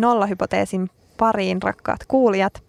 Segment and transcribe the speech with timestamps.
[0.00, 2.62] Nollahypoteesin pariin, rakkaat kuulijat.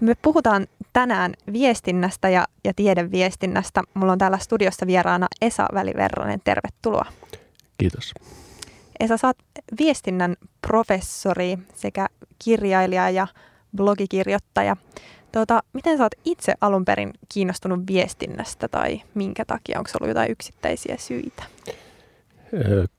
[0.00, 3.82] Me puhutaan tänään viestinnästä ja, ja tiedeviestinnästä.
[3.94, 6.40] Mulla on täällä studiossa vieraana Esa Väliverronen.
[6.44, 7.06] Tervetuloa.
[7.78, 8.14] Kiitos.
[9.00, 9.36] Esa, oot
[9.78, 10.36] viestinnän
[10.68, 12.06] professori sekä
[12.44, 13.26] kirjailija ja
[13.76, 14.76] blogikirjoittaja.
[15.32, 19.78] Tuota, miten sä oot itse alun perin kiinnostunut viestinnästä tai minkä takia?
[19.78, 21.42] Onko ollut jotain yksittäisiä syitä?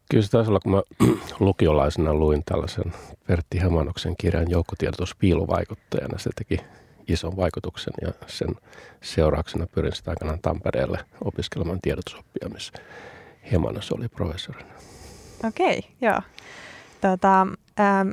[0.10, 0.82] Kyllä se taisi olla, kun mä
[1.40, 2.94] lukiolaisena luin tällaisen
[3.28, 6.18] Pertti Hemanoksen kirjan joukkotiedotus piilovaikuttajana.
[6.18, 6.58] Se teki
[7.08, 8.56] ison vaikutuksen ja sen
[9.02, 12.74] seurauksena pyrin sitä aikanaan Tampereelle opiskelemaan tiedotusoppia, missä
[13.52, 14.74] Hemanos oli professorina.
[15.48, 16.22] Okei, okay, joo.
[17.02, 17.48] Tota,
[17.80, 18.10] ähm,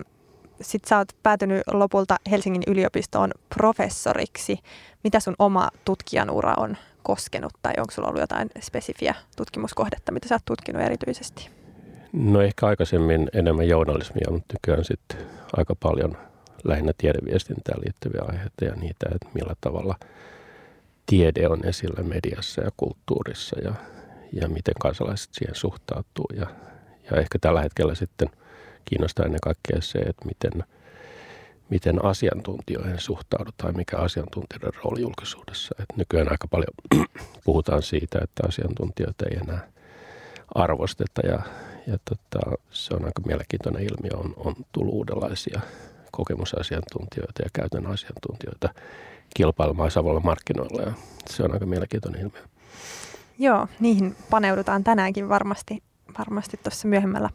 [0.60, 4.58] Sitten sä oot päätynyt lopulta Helsingin yliopistoon professoriksi.
[5.04, 10.28] Mitä sun oma tutkijan ura on koskenut tai onko sulla ollut jotain spesifiä tutkimuskohdetta, mitä
[10.28, 11.50] sä oot tutkinut erityisesti?
[12.14, 15.18] No ehkä aikaisemmin enemmän journalismia, mutta nykyään sitten
[15.52, 16.16] aika paljon
[16.64, 19.94] lähinnä tiedeviestintään liittyviä aiheita ja niitä, että millä tavalla
[21.06, 23.74] tiede on esillä mediassa ja kulttuurissa ja,
[24.32, 26.26] ja miten kansalaiset siihen suhtautuu.
[26.36, 26.46] Ja,
[27.10, 28.28] ja ehkä tällä hetkellä sitten
[28.84, 30.64] kiinnostaa ennen kaikkea se, että miten,
[31.70, 35.74] miten asiantuntijoihin suhtaudutaan, mikä asiantuntijoiden rooli julkisuudessa.
[35.80, 36.74] Et nykyään aika paljon
[37.44, 39.68] puhutaan siitä, että asiantuntijoita ei enää
[40.54, 41.42] arvosteta ja, ja
[42.04, 44.16] tota, se on aika mielenkiintoinen ilmiö.
[44.16, 45.60] On, on tullut uudenlaisia
[46.12, 48.68] kokemusasiantuntijoita ja käytännön asiantuntijoita
[49.36, 50.92] kilpailemaan samalla markkinoilla ja
[51.30, 52.42] se on aika mielenkiintoinen ilmiö.
[53.38, 55.82] Joo, niihin paneudutaan tänäänkin varmasti,
[56.18, 57.30] varmasti tuossa myöhemmällä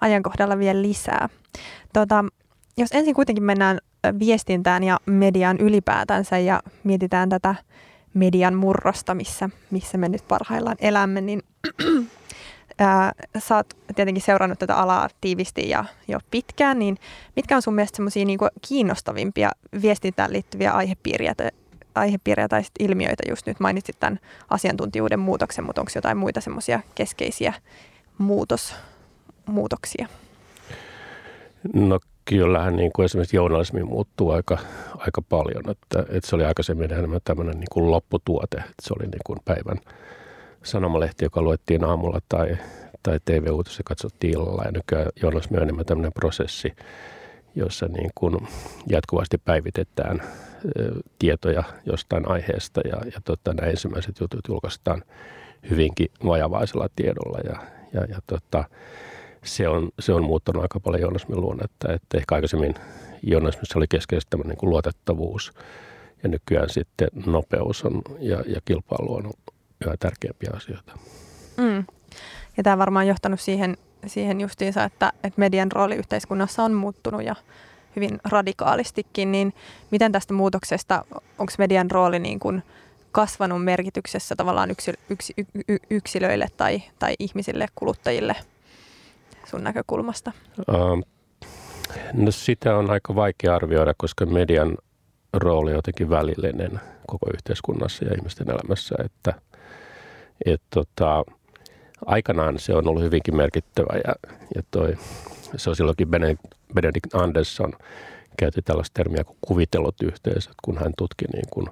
[0.00, 1.28] ajankohdalla vielä lisää.
[1.92, 2.24] Tota,
[2.76, 3.78] jos ensin kuitenkin mennään
[4.18, 7.54] viestintään ja median ylipäätänsä ja mietitään tätä
[8.14, 11.42] median murrosta, missä, missä me nyt parhaillaan elämme, niin
[12.78, 16.96] ää, sä oot tietenkin seurannut tätä alaa tiivisti ja jo pitkään, niin
[17.36, 19.50] mitkä on sun mielestä semmoisia niin kiinnostavimpia
[19.82, 21.34] viestintään liittyviä aihepiiriä,
[21.94, 24.20] aihepiiriä tai ilmiöitä just nyt mainitsit tämän
[24.50, 27.52] asiantuntijuuden muutoksen, mutta onko jotain muita semmoisia keskeisiä
[28.18, 28.74] muutos,
[29.46, 30.08] muutoksia?
[31.74, 34.58] No kyllähän niin kuin esimerkiksi journalismi muuttuu aika,
[34.96, 35.70] aika paljon.
[35.70, 38.56] Että, että se oli aikaisemmin enemmän tämmöinen niin kuin lopputuote.
[38.56, 39.78] Että se oli niin kuin päivän
[40.64, 42.56] sanomalehti, joka luettiin aamulla tai,
[43.02, 44.62] tai TV-uutisia katsottiin illalla.
[44.64, 45.10] Ja nykyään
[45.52, 46.72] on enemmän tämmöinen prosessi,
[47.54, 48.48] jossa niin kuin
[48.88, 50.22] jatkuvasti päivitetään
[51.18, 55.02] tietoja jostain aiheesta ja, ja tota, nämä ensimmäiset jutut julkaistaan
[55.70, 57.56] hyvinkin vajavaisella tiedolla ja,
[57.92, 58.64] ja, ja tota,
[59.44, 62.74] se, on, se on muuttanut aika paljon journalismin luonnetta, että ehkä aikaisemmin
[63.22, 65.52] journalismissa oli keskeisesti tämmöinen niin kuin luotettavuus
[66.22, 69.30] ja nykyään sitten nopeus on, ja, ja kilpailu on
[69.86, 70.98] yhä tärkeämpiä asioita.
[71.56, 71.84] Mm.
[72.56, 73.76] Ja tämä varmaan on johtanut siihen,
[74.06, 77.34] siihen justiinsa, että, että median rooli yhteiskunnassa on muuttunut ja
[77.96, 79.54] hyvin radikaalistikin, niin
[79.90, 81.04] miten tästä muutoksesta,
[81.38, 82.62] onko median rooli niin kuin
[83.12, 85.34] kasvanut merkityksessä tavallaan yksi, yksi,
[85.68, 88.36] y, yksilöille tai, tai ihmisille, kuluttajille
[89.44, 90.32] sun näkökulmasta?
[90.58, 91.04] Uh,
[92.12, 94.76] no sitä on aika vaikea arvioida, koska median
[95.32, 99.34] rooli on jotenkin välillinen koko yhteiskunnassa ja ihmisten elämässä, että
[100.46, 101.24] et tota,
[102.06, 104.14] aikanaan se on ollut hyvinkin merkittävä ja,
[104.54, 104.96] ja toi,
[105.56, 106.08] se on silloinkin
[106.74, 107.72] Benedict Andersson
[108.36, 111.66] käytti tällaista termiä kuin kuvitellut yhteisöt, kun hän tutki niin kuin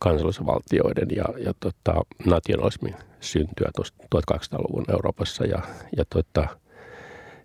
[0.00, 1.94] kansallisvaltioiden ja, ja tota,
[2.26, 5.62] nationalismin syntyä 1800-luvun Euroopassa ja,
[5.96, 6.48] ja tota,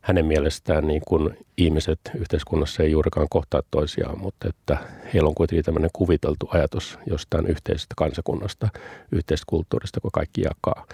[0.03, 4.77] hänen mielestään niin kuin ihmiset yhteiskunnassa ei juurikaan kohtaa toisiaan, mutta että
[5.13, 8.69] heillä on kuitenkin tämmöinen kuviteltu ajatus jostain yhteisestä kansakunnasta,
[9.11, 10.85] yhteisestä kulttuurista, kun kaikki jakaa.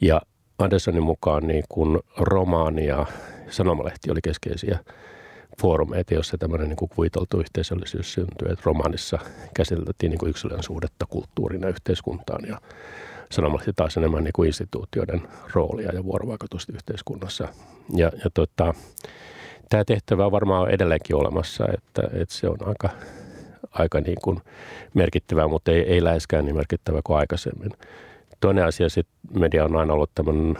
[0.00, 0.20] Ja
[0.58, 3.06] Andersonin mukaan niin kuin romaani ja
[3.50, 4.78] sanomalehti oli keskeisiä
[5.60, 8.52] foorumeita, jossa tämmöinen niin kuin kuviteltu yhteisöllisyys syntyi.
[8.52, 9.18] Että romaanissa
[9.54, 12.60] käsiteltiin niin kuin yksilön suhdetta kulttuurina yhteiskuntaan ja
[13.32, 15.22] sanomalehti taas enemmän niin kuin instituutioiden
[15.54, 17.48] roolia ja vuorovaikutusta yhteiskunnassa.
[17.96, 18.74] Ja, ja tota,
[19.68, 22.88] tämä tehtävä on varmaan edelleenkin olemassa, että, että se on aika,
[23.70, 24.40] aika niin kuin
[24.94, 27.72] merkittävää, mutta ei, ei läheskään niin merkittävä kuin aikaisemmin.
[28.40, 30.56] Toinen asia sitten media on aina ollut tämmöinen,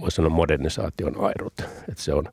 [0.00, 2.24] voisi sanoa modernisaation airut, että se on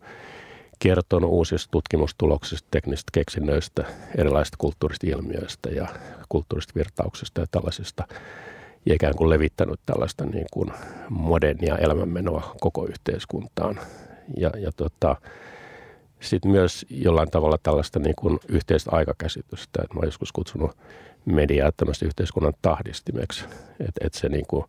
[0.79, 3.85] kertonut uusista tutkimustuloksista, teknisistä keksinnöistä,
[4.17, 5.87] erilaisista kulttuurista ilmiöistä ja
[6.29, 8.03] kulttuurista virtauksista ja tällaisista–
[8.85, 10.71] ja ikään kuin levittänyt tällaista niin kuin
[11.09, 13.79] modernia elämänmenoa koko yhteiskuntaan.
[14.37, 15.15] Ja, ja tota,
[16.19, 20.77] sitten myös jollain tavalla tällaista niin kuin yhteistä aikakäsitystä, että mä oon joskus kutsunut
[21.25, 23.45] mediaa tämmöistä yhteiskunnan tahdistimeksi,
[23.79, 24.65] että, että se niin kuin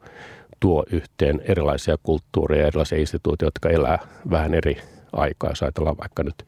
[0.61, 3.99] tuo yhteen erilaisia kulttuureja, erilaisia instituutioita, jotka elää
[4.31, 4.83] vähän eri
[5.13, 5.51] aikaa.
[5.51, 6.47] Jos ajatellaan vaikka nyt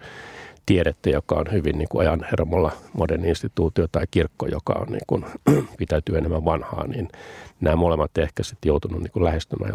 [0.66, 5.04] tiedettä, joka on hyvin niin kuin ajan hermolla moderni instituutio tai kirkko, joka on niin
[5.06, 5.24] kuin,
[5.78, 7.08] pitäytyy enemmän vanhaa, niin
[7.60, 9.74] nämä molemmat ehkä sitten joutunut niin kuin lähestymään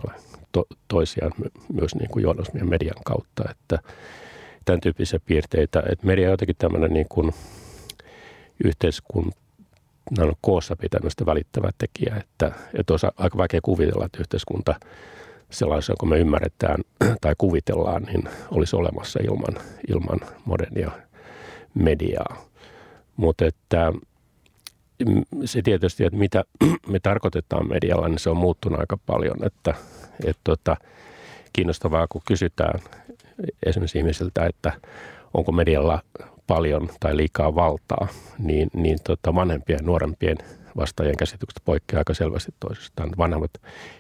[0.52, 1.32] to, toisiaan
[1.74, 3.44] myös niin kuin journalismin median kautta.
[3.52, 3.80] Että
[4.66, 7.34] tämän tyyppisiä piirteitä, että media on jotenkin tämmöinen niin kuin
[8.66, 14.76] yhteiskunnan koossa pitämistä välittävä tekijä, että, että olisi aika vaikea kuvitella, että yhteiskunta
[15.52, 16.78] sellaisena kuin me ymmärretään
[17.22, 20.92] tai kuvitellaan, niin olisi olemassa ilman, ilman modernia
[21.74, 22.46] mediaa.
[23.18, 23.94] Mutta että
[25.46, 26.44] se tietysti, että mitä
[26.92, 29.46] me tarkoitetaan medialla, niin se on muuttunut aika paljon.
[29.46, 29.74] Että,
[30.26, 30.78] että tota,
[31.54, 32.80] kiinnostavaa, kun kysytään
[33.66, 34.72] esimerkiksi ihmisiltä, että
[35.34, 36.02] onko medialla
[36.48, 38.08] paljon tai liikaa valtaa,
[38.40, 40.38] niin, niin tota vanhempien ja nuorempien
[40.78, 43.10] vastaajien käsitykset poikkeaa aika selvästi toisistaan.
[43.18, 43.52] Vanhemmat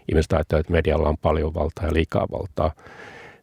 [0.10, 2.72] ihmiset ajattelevat, että medialla on paljon valtaa ja liikaa valtaa.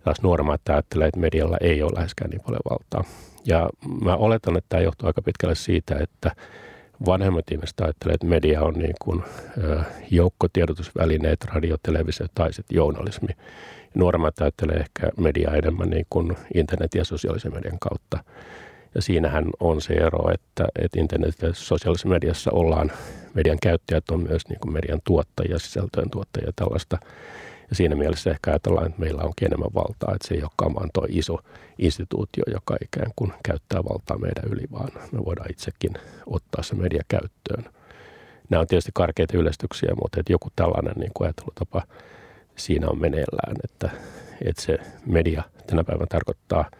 [0.04, 3.04] Taas nuoremmat ajattelevat, että medialla ei ole läheskään niin paljon valtaa.
[3.44, 3.70] Ja
[4.04, 6.30] mä oletan, että tämä johtuu aika pitkälle siitä, että
[7.06, 9.22] vanhemmat ihmiset ajattelevat, että media on niin kuin
[10.10, 13.28] joukkotiedotusvälineet, radio, televisio tai sitten journalismi.
[13.94, 18.18] Nuoremmat ajattelee ehkä mediaa enemmän niin kuin internet- ja sosiaalisen median kautta.
[18.96, 22.92] Ja siinähän on se ero, että, että internet- ja sosiaalisessa mediassa ollaan,
[23.34, 26.98] median käyttäjät on myös niin kuin median tuottajia, sisältöjen tuottajia tällaista.
[27.70, 30.90] Ja siinä mielessä ehkä ajatellaan, että meillä onkin enemmän valtaa, että se ei olekaan vaan
[30.94, 31.38] tuo iso
[31.78, 35.92] instituutio, joka ikään kuin käyttää valtaa meidän yli, vaan me voidaan itsekin
[36.26, 37.64] ottaa se media käyttöön.
[38.50, 41.82] Nämä on tietysti karkeita yleistyksiä, mutta että joku tällainen niin kuin ajattelutapa
[42.56, 43.90] siinä on meneillään, että,
[44.44, 46.70] että se media tänä päivänä tarkoittaa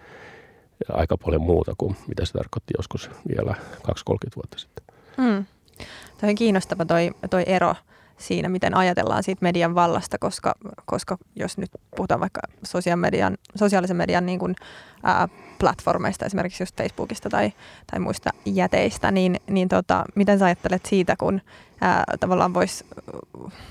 [0.89, 3.55] aika paljon muuta kuin mitä se tarkoitti joskus vielä
[3.89, 3.91] 2-30
[4.37, 4.85] vuotta sitten.
[5.17, 5.45] Mm.
[6.19, 7.75] Tämä on kiinnostava toi, toi ero
[8.19, 10.55] siinä, miten ajatellaan siitä median vallasta, koska,
[10.85, 12.41] koska jos nyt puhutaan vaikka
[12.97, 14.57] median, sosiaalisen median niin kuin,
[15.03, 15.29] ää,
[15.59, 17.53] platformeista, esimerkiksi just Facebookista tai,
[17.91, 21.41] tai muista jäteistä, niin, niin tota, miten sä ajattelet siitä, kun
[21.81, 22.85] ää, tavallaan vois,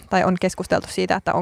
[0.10, 1.34] tai on keskusteltu siitä, että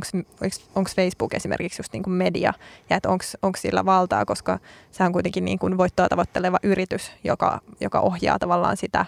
[0.75, 2.53] onko Facebook esimerkiksi just niin kuin media
[2.89, 3.09] ja että
[3.41, 4.59] onko sillä valtaa, koska
[4.91, 9.05] se on kuitenkin niin kuin voittoa tavoitteleva yritys, joka, joka ohjaa tavallaan sitä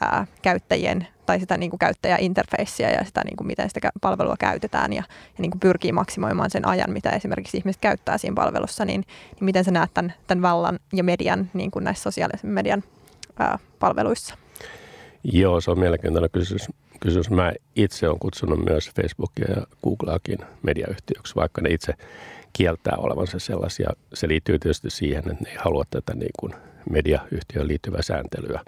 [0.00, 4.92] ää, käyttäjien tai sitä niin kuin käyttäjäinterfeissiä ja sitä, niin kuin miten sitä palvelua käytetään
[4.92, 9.00] ja, ja niin kuin pyrkii maksimoimaan sen ajan, mitä esimerkiksi ihmiset käyttää siinä palvelussa, niin,
[9.34, 12.82] niin miten sä näet tämän, tämän vallan ja median niin kuin näissä sosiaalisen median
[13.38, 14.34] ää, palveluissa?
[15.24, 16.68] Joo, se on mielenkiintoinen kysymys.
[17.00, 17.30] kysymys.
[17.30, 21.94] Mä itse olen kutsunut myös Facebookia ja Googleakin mediayhtiöksi, vaikka ne itse
[22.52, 23.90] kieltää olevansa sellaisia.
[24.14, 26.54] Se liittyy tietysti siihen, että ne ei halua tätä niin kuin
[26.90, 28.60] mediayhtiöön liittyvää sääntelyä.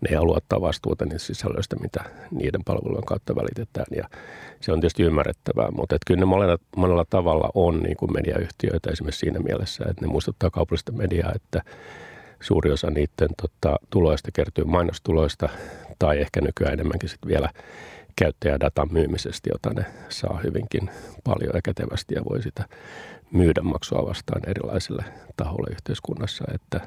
[0.00, 3.86] Ne ei halua ottaa vastuuta niistä sisällöistä, mitä niiden palvelujen kautta välitetään.
[3.96, 4.08] Ja
[4.60, 8.90] se on tietysti ymmärrettävää, mutta että kyllä ne monella, monella tavalla on niin kuin mediayhtiöitä
[8.90, 11.62] esimerkiksi siinä mielessä, että ne muistuttaa kaupallista mediaa, että
[12.40, 15.48] suuri osa niiden tota, tuloista kertyy mainostuloista
[15.98, 17.48] tai ehkä nykyään enemmänkin sitten vielä
[18.16, 20.90] käyttäjädatan myymisestä, jota ne saa hyvinkin
[21.24, 22.64] paljon ja kätevästi ja voi sitä
[23.30, 25.04] myydä maksua vastaan erilaisille
[25.36, 26.44] tahoille yhteiskunnassa.
[26.54, 26.80] Että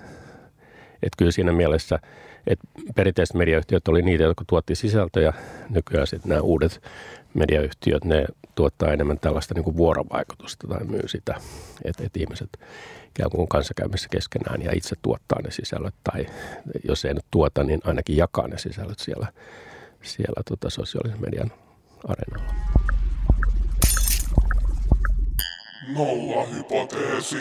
[1.04, 2.00] että kyllä siinä mielessä,
[2.48, 5.34] että perinteiset mediayhtiöt oli niitä, jotka tuotti sisältöjä.
[5.70, 6.84] Nykyään sitten nämä uudet
[7.34, 8.26] mediayhtiöt, ne
[8.56, 11.36] tuottaa enemmän tällaista niin kuin vuorovaikutusta tai myy sitä,
[11.86, 12.50] että, että ihmiset
[13.08, 16.26] ikään kuin kanssakäymissä keskenään ja itse tuottaa ne sisällöt tai
[16.88, 19.28] jos ei nyt tuota, niin ainakin jakaa ne sisällöt siellä,
[20.02, 21.52] siellä tota sosiaalisen median
[22.08, 22.54] areenalla.
[25.96, 27.38] Nolla hypoteesi.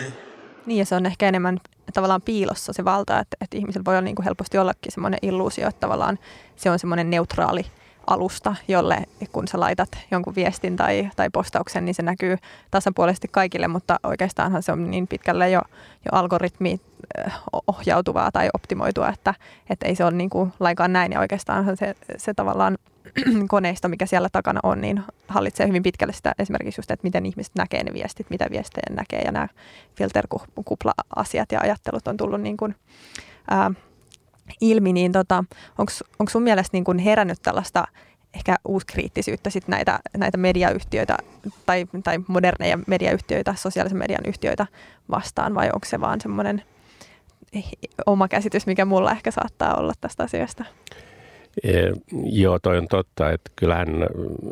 [0.66, 1.58] Niin ja se on ehkä enemmän
[1.94, 5.68] tavallaan piilossa se valta, että, että ihmisellä voi olla niin kuin helposti ollakin semmoinen illuusio,
[5.68, 6.18] että tavallaan
[6.56, 7.66] se on semmoinen neutraali
[8.06, 8.96] alusta, jolle
[9.32, 12.36] kun sä laitat jonkun viestin tai, tai postauksen, niin se näkyy
[12.70, 15.62] tasapuolisesti kaikille, mutta oikeastaanhan se on niin pitkälle jo,
[16.04, 16.80] jo algoritmi
[17.66, 19.34] ohjautuvaa tai optimoitua, että,
[19.70, 22.78] että ei se ole niin kuin lainkaan näin ja oikeastaan se, se tavallaan
[23.48, 27.54] koneisto, mikä siellä takana on, niin hallitsee hyvin pitkälle sitä esimerkiksi just, että miten ihmiset
[27.54, 29.20] näkee ne viestit, mitä viestejä näkee.
[29.20, 29.48] Ja nämä
[29.94, 32.74] filterkupla-asiat ja ajattelut on tullut niin kuin,
[33.50, 33.70] ää,
[34.60, 35.44] ilmi, niin tota,
[36.18, 37.84] onko sun mielestä niin kuin herännyt tällaista
[38.34, 41.16] ehkä uuskriittisyyttä sit näitä, näitä mediayhtiöitä
[41.66, 44.66] tai, tai moderneja mediayhtiöitä, sosiaalisen median yhtiöitä
[45.10, 45.54] vastaan?
[45.54, 46.62] Vai onko se vaan semmoinen
[48.06, 50.64] oma käsitys, mikä mulla ehkä saattaa olla tästä asiasta?
[51.62, 51.70] E,
[52.24, 53.88] joo, toi on totta, että kyllähän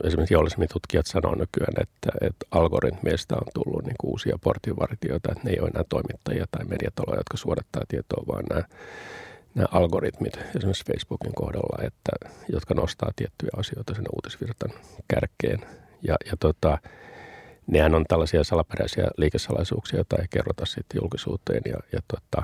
[0.05, 5.61] esimerkiksi journalismitutkijat sanoo nykyään, että, että algoritmeista on tullut niin uusia portinvartijoita, että ne ei
[5.61, 8.63] ole enää toimittajia tai mediataloja, jotka suodattaa tietoa, vaan nämä,
[9.55, 12.13] nämä algoritmit esimerkiksi Facebookin kohdalla, että,
[12.53, 14.71] jotka nostaa tiettyjä asioita sen uutisvirtan
[15.09, 15.61] kärkeen.
[16.03, 16.79] Ja, ja tota,
[17.67, 21.63] nehän on tällaisia salaperäisiä liikesalaisuuksia, joita ei kerrota sitten julkisuuteen.
[21.67, 22.43] Ja, ja tota,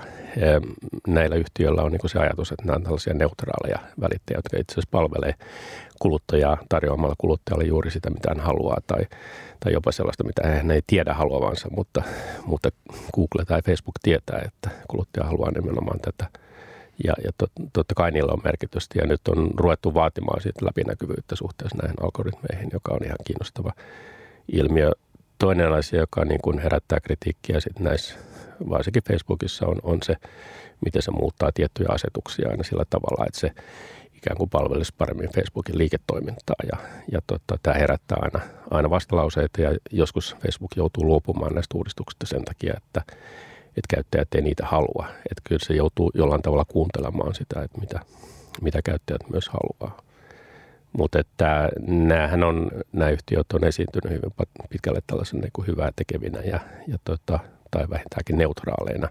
[1.06, 4.88] näillä yhtiöillä on niin se ajatus, että nämä on tällaisia neutraaleja välittäjiä, jotka itse asiassa
[4.90, 5.34] palvelee
[5.98, 9.06] kuluttajaa tarjoamalla kuluttajalle juuri sitä, mitä hän haluaa tai,
[9.60, 12.02] tai jopa sellaista, mitä hän ei tiedä haluavansa, mutta,
[12.46, 12.68] mutta
[13.14, 16.40] Google tai Facebook tietää, että kuluttaja haluaa nimenomaan tätä.
[17.04, 21.36] Ja, ja tot, totta kai niillä on merkitystä ja nyt on ruvettu vaatimaan siitä läpinäkyvyyttä
[21.36, 23.72] suhteessa näihin algoritmeihin, joka on ihan kiinnostava
[24.52, 24.90] ilmiö.
[25.40, 28.14] Toinen asia, joka niin kuin herättää kritiikkiä sit näissä,
[28.68, 30.16] varsinkin Facebookissa, on, on se,
[30.84, 33.50] miten se muuttaa tiettyjä asetuksia aina sillä tavalla, että se
[34.14, 36.56] ikään kuin palvelisi paremmin Facebookin liiketoimintaa.
[36.72, 36.78] Ja,
[37.12, 42.44] ja tota, tämä herättää aina, aina vastalauseita ja joskus Facebook joutuu luopumaan näistä uudistuksista sen
[42.44, 43.02] takia, että,
[43.66, 45.06] että käyttäjät ei niitä halua.
[45.16, 48.00] Että kyllä se joutuu jollain tavalla kuuntelemaan sitä, että mitä,
[48.60, 50.09] mitä käyttäjät myös haluaa.
[50.98, 56.40] Mutta että näähän on, nämä yhtiöt on esiintynyt hyvin pitkälle tällaisen niin kuin hyvää tekevinä
[56.40, 57.38] ja, ja tota,
[57.70, 59.08] tai vähintäänkin neutraaleina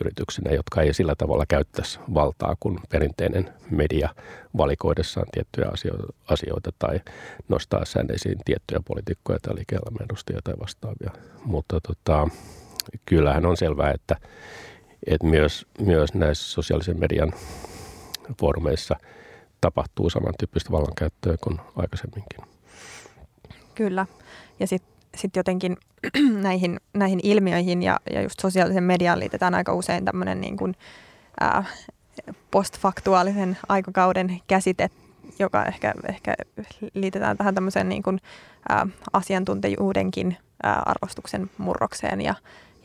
[0.00, 4.08] yrityksinä, jotka ei sillä tavalla käyttäisi valtaa kuin perinteinen media
[4.56, 5.68] valikoidessaan tiettyjä
[6.28, 7.00] asioita tai
[7.48, 7.82] nostaa
[8.14, 9.76] esiin tiettyjä poliitikkoja tai liike
[10.44, 11.10] tai vastaavia.
[11.44, 12.28] Mutta tota,
[13.06, 14.16] kyllähän on selvää, että,
[15.06, 17.32] että myös, myös näissä sosiaalisen median
[18.40, 18.96] foorumeissa–
[19.66, 22.40] tapahtuu samantyyppistä vallankäyttöä kuin aikaisemminkin.
[23.74, 24.06] Kyllä.
[24.60, 25.76] Ja sitten sit jotenkin
[26.48, 30.74] näihin, näihin ilmiöihin ja, ja just sosiaalisen mediaan liitetään aika usein tämmöinen niin kuin,
[31.40, 31.64] ää,
[32.50, 34.90] postfaktuaalisen aikakauden käsite,
[35.38, 36.34] joka ehkä, ehkä
[36.94, 38.20] liitetään tähän tämmöiseen niin kuin,
[38.68, 42.20] ää, asiantuntijuudenkin ää, arvostuksen murrokseen.
[42.20, 42.34] Ja,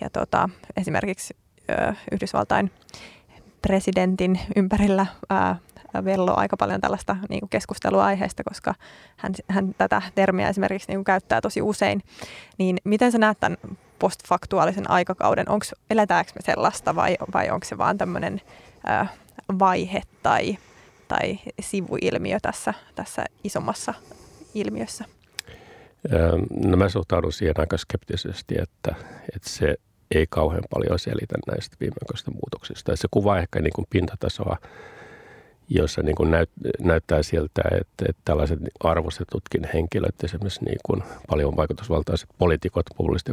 [0.02, 1.36] ja tota, esimerkiksi
[1.68, 2.72] ää, Yhdysvaltain
[3.62, 5.56] presidentin ympärillä ää,
[6.05, 8.74] velloo aika paljon tällaista niin kuin keskustelua aiheesta, koska
[9.17, 12.01] hän, hän tätä termiä esimerkiksi niin kuin käyttää tosi usein.
[12.57, 13.57] Niin miten sä näet tämän
[14.00, 15.50] postfaktuaalisen aikakauden?
[15.50, 18.41] Onko, eletäänkö me sellaista vai, vai onko se vaan tämmöinen
[19.60, 20.57] vaihe tai,
[21.07, 23.93] tai sivuilmiö tässä, tässä isommassa
[24.53, 25.05] ilmiössä?
[26.65, 28.95] No mä suhtaudun siihen aika skeptisesti, että,
[29.36, 29.75] että se
[30.15, 32.95] ei kauhean paljon selitä näistä viimeaikaisista muutoksista.
[32.95, 34.57] Se kuvaa ehkä niin kuin pintatasoa
[35.75, 36.50] jossa niin kuin näyt,
[36.80, 42.86] näyttää siltä, että, että tällaiset arvostetutkin henkilöt, esimerkiksi niin kuin paljon vaikutusvaltaiset poliitikot,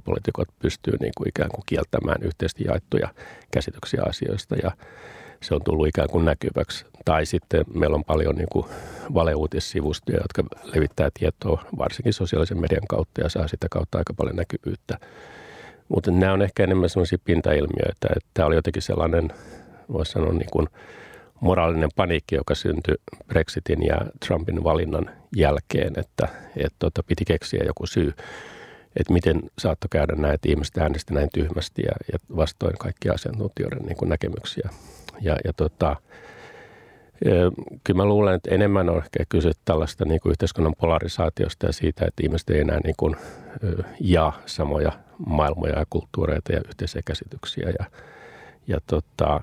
[0.04, 3.08] poliitikot pystyy niin kuin ikään kuin kieltämään yhteisesti jaettuja
[3.50, 4.70] käsityksiä asioista ja
[5.42, 6.84] se on tullut ikään kuin näkyväksi.
[7.04, 8.66] Tai sitten meillä on paljon niin kuin
[9.14, 14.98] valeuutissivustoja, jotka levittää tietoa varsinkin sosiaalisen median kautta ja saa sitä kautta aika paljon näkyvyyttä.
[15.88, 19.32] Mutta nämä on ehkä enemmän sellaisia pintailmiöitä, että tämä oli jotenkin sellainen,
[19.92, 20.66] voisi sanoa niin kuin–
[21.40, 22.94] moraalinen paniikki, joka syntyi
[23.26, 28.12] Brexitin ja Trumpin valinnan jälkeen, että, että tota, piti keksiä joku syy,
[28.96, 33.82] että miten saattoi käydä näin, että ihmiset äänestä näin tyhmästi ja, ja vastoin kaikkia asiantuntijoiden
[33.82, 34.68] niin kuin näkemyksiä.
[35.20, 35.96] Ja, ja tota,
[37.84, 42.06] kyllä mä luulen, että enemmän on ehkä kyse tällaista niin kuin yhteiskunnan polarisaatiosta ja siitä,
[42.06, 43.16] että ihmiset ei enää niin kuin,
[44.00, 44.92] jaa samoja
[45.26, 47.72] maailmoja ja kulttuureita ja yhteisiä käsityksiä.
[47.78, 47.84] Ja,
[48.66, 49.40] ja tota,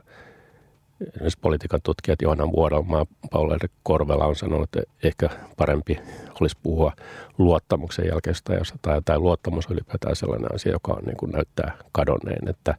[1.01, 5.99] esimerkiksi politiikan tutkijat Johanna Vuorelma Paula Korvela on sanonut, että ehkä parempi
[6.41, 6.93] olisi puhua
[7.37, 12.49] luottamuksen jälkeistä tai, tai luottamus on ylipäätään sellainen asia, joka on, niin kuin näyttää kadonneen.
[12.49, 12.75] Että,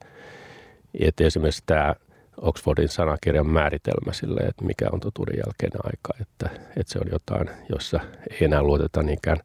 [1.00, 1.94] että esimerkiksi tämä
[2.36, 7.50] Oxfordin sanakirjan määritelmä sille, että mikä on totuuden jälkeinen aika, että, että se on jotain,
[7.72, 9.38] jossa ei enää luoteta niinkään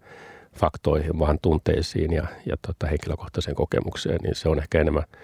[0.55, 5.03] faktoihin, vaan tunteisiin ja, ja tota, henkilökohtaiseen kokemukseen, niin se on ehkä enemmän–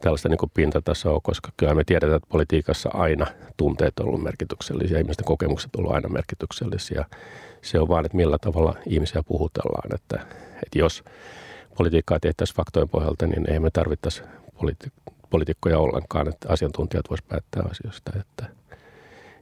[0.00, 3.26] tällaista niin kuin pintatasoa, koska kyllä me tiedetään, että politiikassa aina
[3.56, 7.04] tunteet on ollut merkityksellisiä, ihmisten kokemukset on ollut aina merkityksellisiä.
[7.62, 10.26] Se on vaan, että millä tavalla ihmisiä puhutellaan, että,
[10.64, 11.04] että jos
[11.76, 14.22] politiikkaa tehtäisiin faktojen pohjalta, niin ei me tarvittaisi
[14.54, 18.12] politi- poliitikkoja ollenkaan, että asiantuntijat voisivat päättää asioista.
[18.20, 18.46] Että,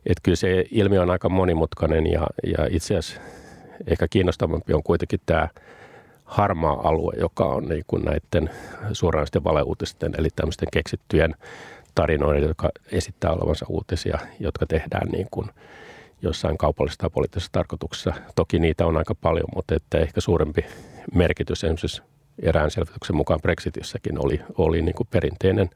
[0.07, 3.21] että kyllä se ilmiö on aika monimutkainen ja, ja itse asiassa
[3.87, 5.49] ehkä kiinnostavampi on kuitenkin tämä–
[6.29, 8.51] harmaa alue, joka on niin kuin näiden
[8.93, 11.35] suoranaisten valeuutisten, eli tämmöisten keksittyjen
[11.95, 15.47] tarinoiden, jotka esittää olevansa uutisia, jotka tehdään niin kuin
[16.23, 18.13] jossain kaupallisessa tai poliittisessa tarkoituksessa.
[18.35, 20.65] Toki niitä on aika paljon, mutta että ehkä suurempi
[21.15, 22.03] merkitys esimerkiksi
[22.43, 25.71] erään selvityksen mukaan Brexitissäkin oli, oli niin kuin perinteinen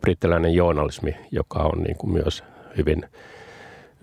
[0.00, 2.44] brittiläinen journalismi, joka on niin kuin myös
[2.76, 3.02] hyvin–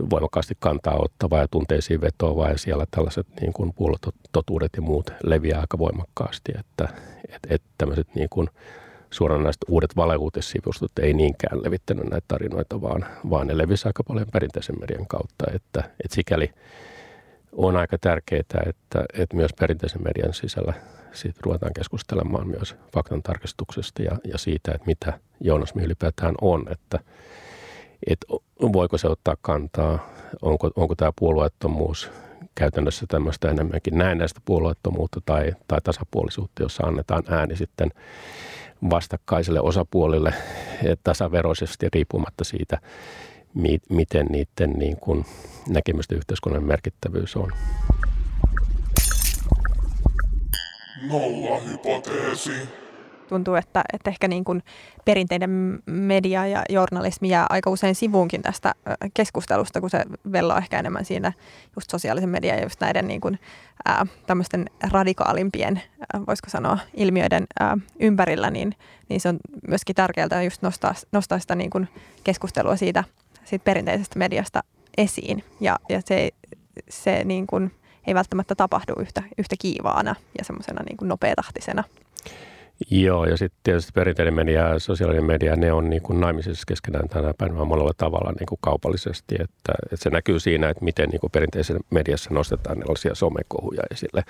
[0.10, 5.62] voimakkaasti kantaa ottavaa ja tunteisiin vetoavaa ja siellä tällaiset niin kuin puolototuudet ja muut leviää
[5.62, 6.88] aika voimakkaasti, että
[7.30, 8.50] et, et tämmöiset niin kuin
[9.12, 14.76] suoranaiset uudet valeuutissivustot ei niinkään levittänyt näitä tarinoita, vaan, vaan ne levisi aika paljon perinteisen
[14.80, 16.54] median kautta, että, että sikäli
[17.52, 20.74] on aika tärkeää, että, että myös perinteisen median sisällä
[21.12, 27.00] siitä ruvetaan keskustelemaan myös faktan tarkistuksesta ja, ja siitä, että mitä journalismi ylipäätään on, että,
[28.08, 28.28] että
[28.74, 30.10] voiko se ottaa kantaa,
[30.42, 32.12] onko, onko tämä puolueettomuus
[32.56, 37.90] käytännössä tämmöistä enemmänkin näennäistä puolueettomuutta tai, tai tasapuolisuutta, jossa annetaan ääni sitten
[38.90, 40.34] vastakkaiselle osapuolille
[41.04, 42.80] tasaveroisesti riippumatta siitä,
[43.90, 45.26] miten niiden niin kuin
[45.70, 47.52] näkemysten yhteiskunnan merkittävyys on.
[51.10, 52.85] Nolla-hypoteesi.
[53.30, 54.64] Tuntuu, että, että ehkä niin kuin
[55.06, 58.76] perinteinen media ja journalismi jää aika usein sivuunkin tästä
[59.14, 61.34] keskustelusta, kun se velloo ehkä enemmän siinä
[61.76, 63.40] just sosiaalisen median ja just näiden niin kuin,
[63.86, 64.06] ää,
[64.92, 65.82] radikaalimpien,
[66.14, 68.76] ää, voisiko sanoa, ilmiöiden ää, ympärillä, niin,
[69.10, 71.88] niin se on myöskin tärkeää just nostaa, nostaa sitä niin kuin
[72.24, 73.04] keskustelua siitä,
[73.46, 74.64] siitä perinteisestä mediasta
[74.98, 75.44] esiin.
[75.60, 76.30] Ja, ja se,
[76.90, 77.72] se niin kuin,
[78.08, 81.84] ei välttämättä tapahdu yhtä, yhtä kiivaana ja semmoisena niin nopeatahtisena.
[82.92, 87.10] Joo, ja sitten tietysti perinteinen media ja sosiaalinen media, ne on niin kuin naimisissa keskenään
[87.10, 89.36] tänä päivänä monella tavalla niin kuin kaupallisesti.
[89.40, 94.24] Että, että se näkyy siinä, että miten niin kuin perinteisessä mediassa nostetaan erilaisia somekohuja esille,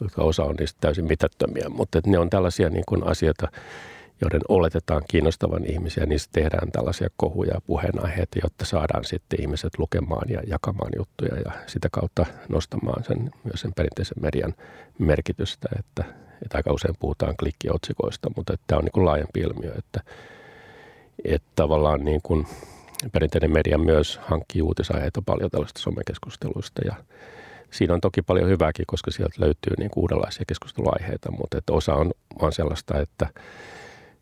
[0.00, 1.68] jotka osa on niistä täysin mitättömiä.
[1.68, 3.48] Mutta että ne on tällaisia niin kuin asioita,
[4.20, 10.30] joiden oletetaan kiinnostavan ihmisiä, niistä tehdään tällaisia kohuja ja puheenaiheita, jotta saadaan sitten ihmiset lukemaan
[10.30, 14.54] ja jakamaan juttuja ja sitä kautta nostamaan sen, myös sen perinteisen median
[14.98, 16.04] merkitystä, että,
[16.42, 20.00] että aika usein puhutaan klikkiotsikoista, mutta että tämä on niin kuin laajempi ilmiö, että,
[21.24, 22.46] että tavallaan niin kuin
[23.12, 26.94] perinteinen media myös hankkii uutisaiheita paljon tällaista somekeskusteluista ja
[27.70, 31.94] Siinä on toki paljon hyvääkin, koska sieltä löytyy niin kuin uudenlaisia keskusteluaiheita, mutta että osa
[31.94, 33.26] on vaan sellaista, että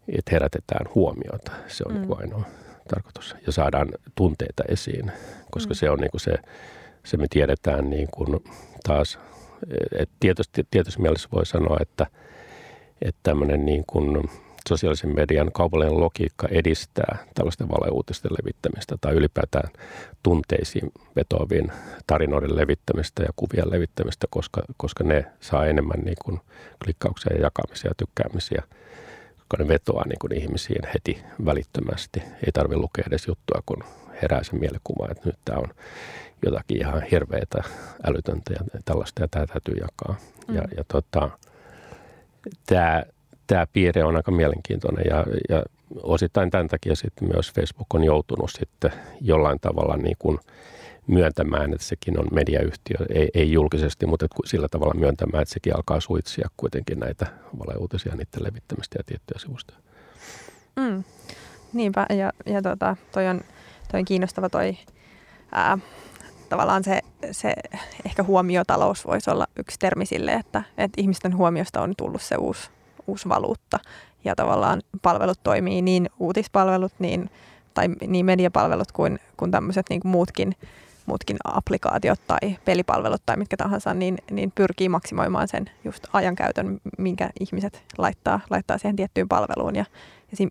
[0.08, 1.52] että herätetään huomiota.
[1.66, 2.20] Se on niinku mm.
[2.20, 2.50] niin ainoa
[2.88, 3.36] tarkoitus.
[3.46, 5.12] Ja saadaan tunteita esiin,
[5.50, 5.74] koska mm.
[5.74, 6.34] se on niin kuin se,
[7.04, 8.44] se me tiedetään niin kuin
[8.84, 9.18] taas,
[9.98, 12.06] että tietysti, tietysti mielessä voi sanoa, että,
[13.02, 14.30] että tämmöinen niin kuin
[14.68, 19.70] sosiaalisen median kaupallinen logiikka edistää tällaisten valeuutisten levittämistä tai ylipäätään
[20.22, 21.72] tunteisiin vetoavien
[22.06, 26.40] tarinoiden levittämistä ja kuvien levittämistä, koska, koska ne saa enemmän niin kuin
[26.84, 28.62] klikkauksia ja jakamisia ja tykkäämisiä–
[29.48, 32.22] koska ne vetoaa niin kuin ihmisiin heti välittömästi.
[32.46, 33.84] Ei tarvitse lukea edes juttua, kun
[34.22, 35.68] herää se mielikuva, että nyt tämä on
[36.46, 37.62] jotakin ihan hirveätä,
[38.06, 40.16] älytöntä ja tällaista, ja tämä täytyy jakaa.
[40.48, 40.54] Mm.
[40.54, 41.30] Ja, ja tota,
[42.66, 43.02] tämä,
[43.46, 45.62] tämä piirre on aika mielenkiintoinen, ja, ja
[46.02, 50.38] osittain tämän takia sitten myös Facebook on joutunut sitten jollain tavalla niin kuin–
[51.08, 56.00] myöntämään, että sekin on mediayhtiö, ei, ei julkisesti, mutta sillä tavalla myöntämään, että sekin alkaa
[56.00, 57.26] suitsia kuitenkin näitä
[57.58, 59.78] valeuutisia, niiden levittämistä ja tiettyjä sivustoja.
[60.76, 61.04] Mm.
[61.72, 63.40] Niinpä, ja, ja tota, toi, on,
[63.90, 64.78] toi on kiinnostava toi,
[65.52, 65.78] ää,
[66.48, 67.54] tavallaan se, se
[68.06, 72.70] ehkä huomiotalous voisi olla yksi termi sille, että, että ihmisten huomiosta on tullut se uusi,
[73.06, 73.78] uusi valuutta,
[74.24, 77.30] ja tavallaan palvelut toimii niin uutispalvelut, niin,
[77.74, 80.54] tai niin mediapalvelut kuin, kuin tämmöiset niin kuin muutkin
[81.08, 87.30] muutkin applikaatiot tai pelipalvelut tai mitkä tahansa, niin, niin pyrkii maksimoimaan sen just ajankäytön, minkä
[87.40, 89.76] ihmiset laittaa, laittaa siihen tiettyyn palveluun.
[89.76, 89.84] Ja,
[90.30, 90.50] ja siinä,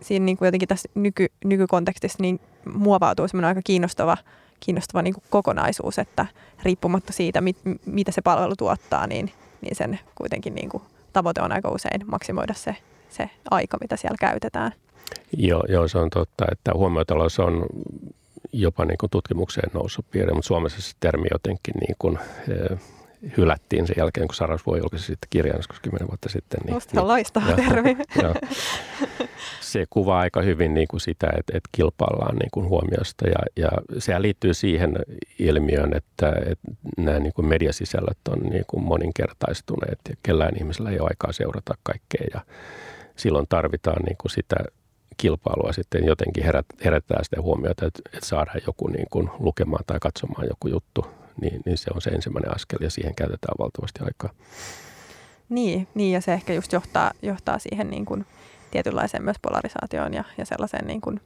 [0.00, 2.40] siinä niin kuin jotenkin tässä nyky, nykykontekstissa niin
[2.74, 4.16] muovautuu semmoinen aika kiinnostava,
[4.60, 6.26] kiinnostava niin kuin kokonaisuus, että
[6.62, 11.52] riippumatta siitä, mit, mitä se palvelu tuottaa, niin, niin sen kuitenkin niin kuin tavoite on
[11.52, 12.76] aika usein maksimoida se,
[13.10, 14.72] se aika, mitä siellä käytetään.
[15.36, 17.66] Joo, joo, se on totta, että huomiotalous on
[18.52, 22.78] jopa niin kuin tutkimukseen noussut piirre, mutta Suomessa se termi jotenkin niin kuin, eh,
[23.36, 26.60] hylättiin sen jälkeen, kun Sarasvuo julkaisi sitten kirjan joskus kymmenen vuotta sitten.
[26.64, 27.96] Niin, Musta niin, loistava ja, termi.
[28.22, 28.34] Ja,
[29.60, 33.68] se kuvaa aika hyvin niin kuin sitä, että, että kilpaillaan niin kuin huomiosta ja, ja
[33.98, 34.98] sehän liittyy siihen
[35.38, 41.00] ilmiöön, että, että nämä niin kuin mediasisällöt on niin kuin moninkertaistuneet ja kellään ihmisellä ei
[41.00, 42.40] ole aikaa seurata kaikkea ja
[43.16, 44.56] silloin tarvitaan niin kuin sitä
[45.16, 49.98] kilpailua sitten jotenkin herät, herättää sitä huomiota, että, että saadaan joku niin kuin lukemaan tai
[50.00, 51.06] katsomaan joku juttu,
[51.40, 54.30] niin, niin se on se ensimmäinen askel ja siihen käytetään valtavasti aikaa.
[55.48, 58.26] Niin, niin ja se ehkä just johtaa, johtaa siihen niin kuin
[58.70, 61.20] tietynlaiseen myös polarisaatioon ja, ja sellaiseen niin kuin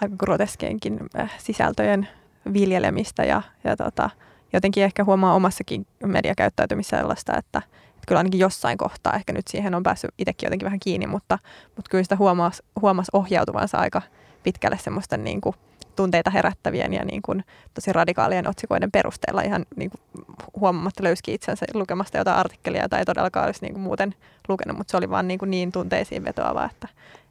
[0.00, 2.08] aika groteskeenkin äh, sisältöjen
[2.52, 4.10] viljelemistä ja, ja tota,
[4.52, 7.62] jotenkin ehkä huomaa omassakin mediakäyttäytymisessä sellaista, että–
[8.08, 11.38] kyllä ainakin jossain kohtaa, ehkä nyt siihen on päässyt itsekin jotenkin vähän kiinni, mutta,
[11.76, 14.02] mutta kyllä sitä huomasi, huomasi ohjautuvansa aika
[14.42, 15.56] pitkälle semmoisten niin kuin
[15.98, 20.26] tunteita herättävien ja niin kuin tosi radikaalien otsikoiden perusteella ihan niin kuin
[20.60, 24.14] huomaamatta löyski itsensä lukemasta jotain artikkelia, jota ei todellakaan olisi niin kuin muuten
[24.48, 26.88] lukenut, mutta se oli vaan niin, kuin niin tunteisiin vetoava, että,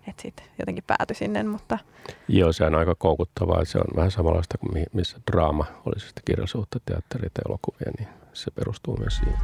[0.08, 1.44] että sitten jotenkin päätyi sinne.
[1.44, 1.78] Mutta...
[2.28, 3.66] Joo, se on aika koukuttavaa.
[3.66, 8.52] Se on vähän samanlaista kuin missä draama olisi sitten kirjallisuutta, teatteria tai elokuvia, niin se
[8.52, 9.40] perustuu myös siihen.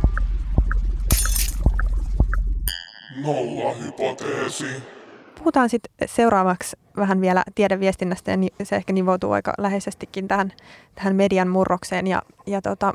[3.23, 5.02] Nollahypoteesi.
[5.37, 10.53] Puhutaan sitten seuraavaksi vähän vielä tiedeviestinnästä ja se ehkä nivoutuu aika läheisestikin tähän,
[10.95, 12.07] tähän median murrokseen.
[12.07, 12.93] Ja, ja tota,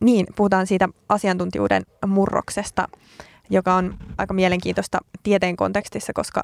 [0.00, 2.88] niin, puhutaan siitä asiantuntijuuden murroksesta,
[3.50, 6.42] joka on aika mielenkiintoista tieteen kontekstissa, koska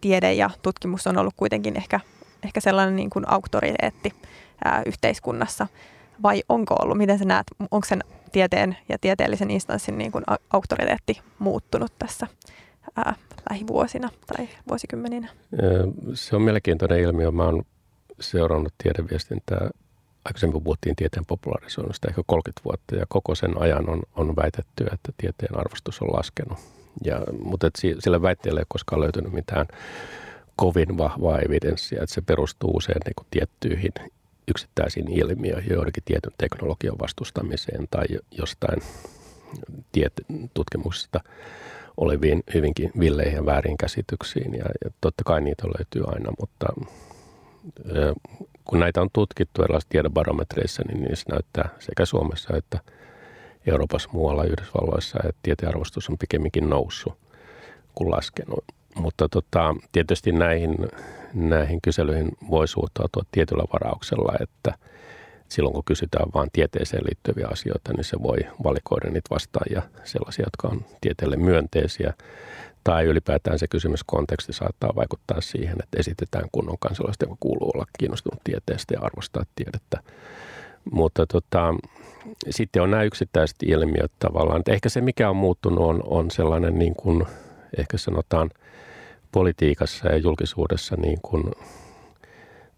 [0.00, 2.00] tiede ja tutkimus on ollut kuitenkin ehkä,
[2.44, 4.12] ehkä sellainen niin kuin auktoriteetti
[4.64, 5.66] ää, yhteiskunnassa.
[6.22, 6.98] Vai onko ollut?
[6.98, 12.26] Miten sä näet, onko sen tieteen ja tieteellisen instanssin niin kuin auktoriteetti muuttunut tässä
[12.96, 13.14] ää,
[13.50, 15.28] lähivuosina tai vuosikymmeninä?
[16.14, 17.30] Se on mielenkiintoinen ilmiö.
[17.30, 17.62] Mä oon
[18.20, 19.70] seurannut tiedeviestintää.
[20.24, 25.12] Aikaisemmin puhuttiin tieteen popularisoinnista ehkä 30 vuotta ja koko sen ajan on, on väitetty, että
[25.16, 26.58] tieteen arvostus on laskenut.
[27.04, 29.66] Ja, mutta et sillä väitteellä ei koskaan löytynyt mitään
[30.56, 33.92] kovin vahvaa evidenssiä, että se perustuu usein niin kuin tiettyihin
[34.48, 38.82] yksittäisiin ilmiöihin, joidenkin tietyn teknologian vastustamiseen tai jostain
[39.92, 41.20] tiet- tutkimuksesta
[41.96, 44.54] oleviin hyvinkin villeihin ja väärin käsityksiin.
[44.54, 46.66] Ja, ja totta kai niitä löytyy aina, mutta
[47.96, 48.14] ö,
[48.64, 52.78] kun näitä on tutkittu erilaisissa tiedobarometreissa, niin niissä näyttää sekä Suomessa että
[53.66, 57.14] Euroopassa muualla Yhdysvalloissa, että tieteenarvostus on pikemminkin noussut
[57.94, 58.64] kuin laskenut.
[58.94, 60.76] Mutta tota, tietysti näihin,
[61.34, 64.78] näihin kyselyihin voi suhtautua tietyllä varauksella, että
[65.52, 70.68] silloin kun kysytään vain tieteeseen liittyviä asioita, niin se voi valikoida niitä vastaajia sellaisia, jotka
[70.68, 72.14] on tieteelle myönteisiä.
[72.84, 78.40] Tai ylipäätään se kysymyskonteksti saattaa vaikuttaa siihen, että esitetään kunnon kansalaista, joka kuuluu olla kiinnostunut
[78.44, 79.98] tieteestä ja arvostaa tiedettä.
[80.92, 81.74] Mutta tota,
[82.50, 84.58] sitten on nämä yksittäiset ilmiöt tavallaan.
[84.58, 87.26] Että ehkä se, mikä on muuttunut, on, on sellainen niin kuin,
[87.78, 88.50] ehkä sanotaan–
[89.32, 91.44] politiikassa ja julkisuudessa niin kuin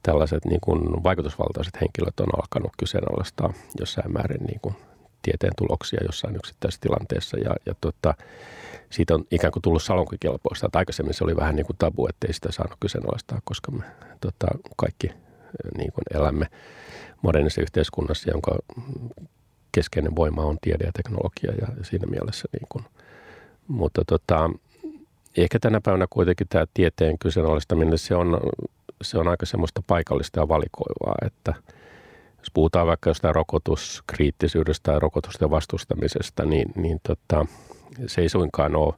[0.05, 4.75] tällaiset niin kuin vaikutusvaltaiset henkilöt on alkanut kyseenalaistaa jossain määrin niin kuin
[5.23, 8.15] tieteen tuloksia jossain yksittäisessä tilanteessa ja, ja tota,
[8.91, 10.67] siitä on ikään kuin tullut salonkikelpoista.
[10.67, 13.85] Että aikaisemmin se oli vähän niin kuin tabu, ettei sitä saanut kyseenalaistaa, koska me
[14.21, 15.11] tota, kaikki
[15.77, 16.47] niin kuin elämme
[17.23, 18.59] modernissa yhteiskunnassa, jonka
[19.73, 22.85] keskeinen voima on tiede ja teknologia ja siinä mielessä niin kuin,
[23.69, 24.51] mutta tota,
[25.37, 28.41] ehkä tänä päivänä kuitenkin tämä tieteen kyseenalaistaminen, se on,
[29.05, 31.55] se on aika semmoista paikallista ja valikoivaa, että
[32.39, 37.47] jos puhutaan vaikka jostain rokotuskriittisyydestä tai rokotusten vastustamisesta, niin, niin tota,
[38.07, 38.95] se ei suinkaan ole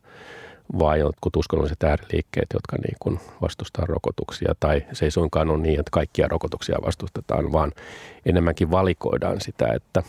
[0.78, 4.54] vaan jotkut uskonnolliset ääriliikkeet, jotka niin kuin vastustaa rokotuksia.
[4.60, 7.72] Tai se ei suinkaan ole niin, että kaikkia rokotuksia vastustetaan, vaan
[8.26, 10.02] enemmänkin valikoidaan sitä, että,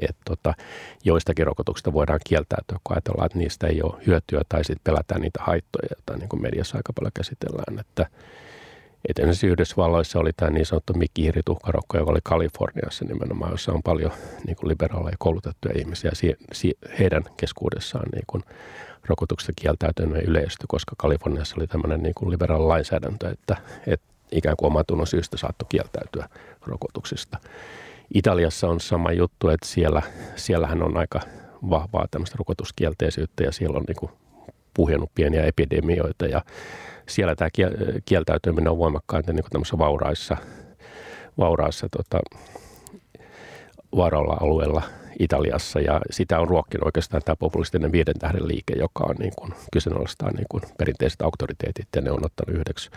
[0.00, 0.54] että tota,
[1.04, 5.40] joistakin rokotuksista voidaan kieltäytyä, kun ajatellaan, että niistä ei ole hyötyä tai sitten pelätään niitä
[5.42, 7.78] haittoja, joita niin kuin mediassa aika paljon käsitellään.
[7.78, 8.06] Että,
[9.08, 14.12] että Yhdysvalloissa oli tämä niin sanottu mikkihiirituhkarokko, joka oli Kaliforniassa nimenomaan, jossa on paljon
[14.46, 16.10] niin kuin liberaaleja koulutettuja ihmisiä.
[16.98, 18.42] Heidän keskuudessaan niin kuin
[19.06, 24.66] rokotuksesta kieltäytyminen yleistyi, koska Kaliforniassa oli tämmöinen niin kuin liberaali lainsäädäntö, että, että ikään kuin
[24.66, 26.28] omatunnon syystä saattoi kieltäytyä
[26.66, 27.38] rokotuksista.
[28.14, 30.02] Italiassa on sama juttu, että siellä,
[30.36, 31.20] siellähän on aika
[31.70, 34.12] vahvaa tämmöistä rokotuskielteisyyttä ja siellä on niin kuin
[34.74, 36.42] puhjennut pieniä epidemioita ja
[37.08, 37.48] siellä tämä
[38.04, 40.36] kieltäytyminen on voimakkainta niin kuin tämmöisissä vauraissa,
[41.38, 42.20] vauraissa tota,
[43.96, 44.82] vaaralla alueella
[45.18, 49.52] Italiassa ja sitä on ruokkinut oikeastaan tämä populistinen viiden tähden liike, joka on niin kuin
[49.72, 52.90] kyseenalaistaa niin kuin perinteiset auktoriteetit ja ne on ottanut yhdeksi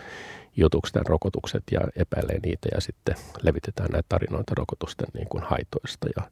[0.56, 6.08] jutuksi tämän rokotukset ja epäilee niitä ja sitten levitetään näitä tarinoita rokotusten niin kuin haitoista.
[6.16, 6.22] Ja,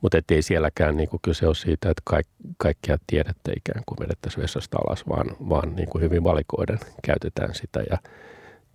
[0.00, 4.42] mutta ei sielläkään niin kuin kyse ole siitä, että kaik, kaikkea tiedettä ikään kuin vedettäisiin
[4.42, 7.80] vessasta alas, vaan, vaan niin kuin hyvin valikoiden käytetään sitä.
[7.90, 7.98] Ja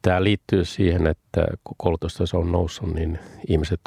[0.03, 3.81] Tämä liittyy siihen, että kun koulutustaso on noussut, niin ihmiset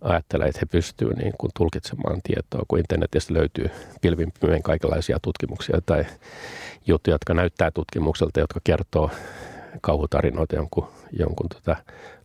[0.00, 6.04] ajattelee, että he pystyvät niin kuin tulkitsemaan tietoa, kun internetistä löytyy pilvin kaikenlaisia tutkimuksia tai
[6.86, 9.10] juttuja, jotka näyttää tutkimukselta, jotka kertoo
[9.80, 10.88] kauhutarinoita jonkun,
[11.18, 11.76] jonkun tota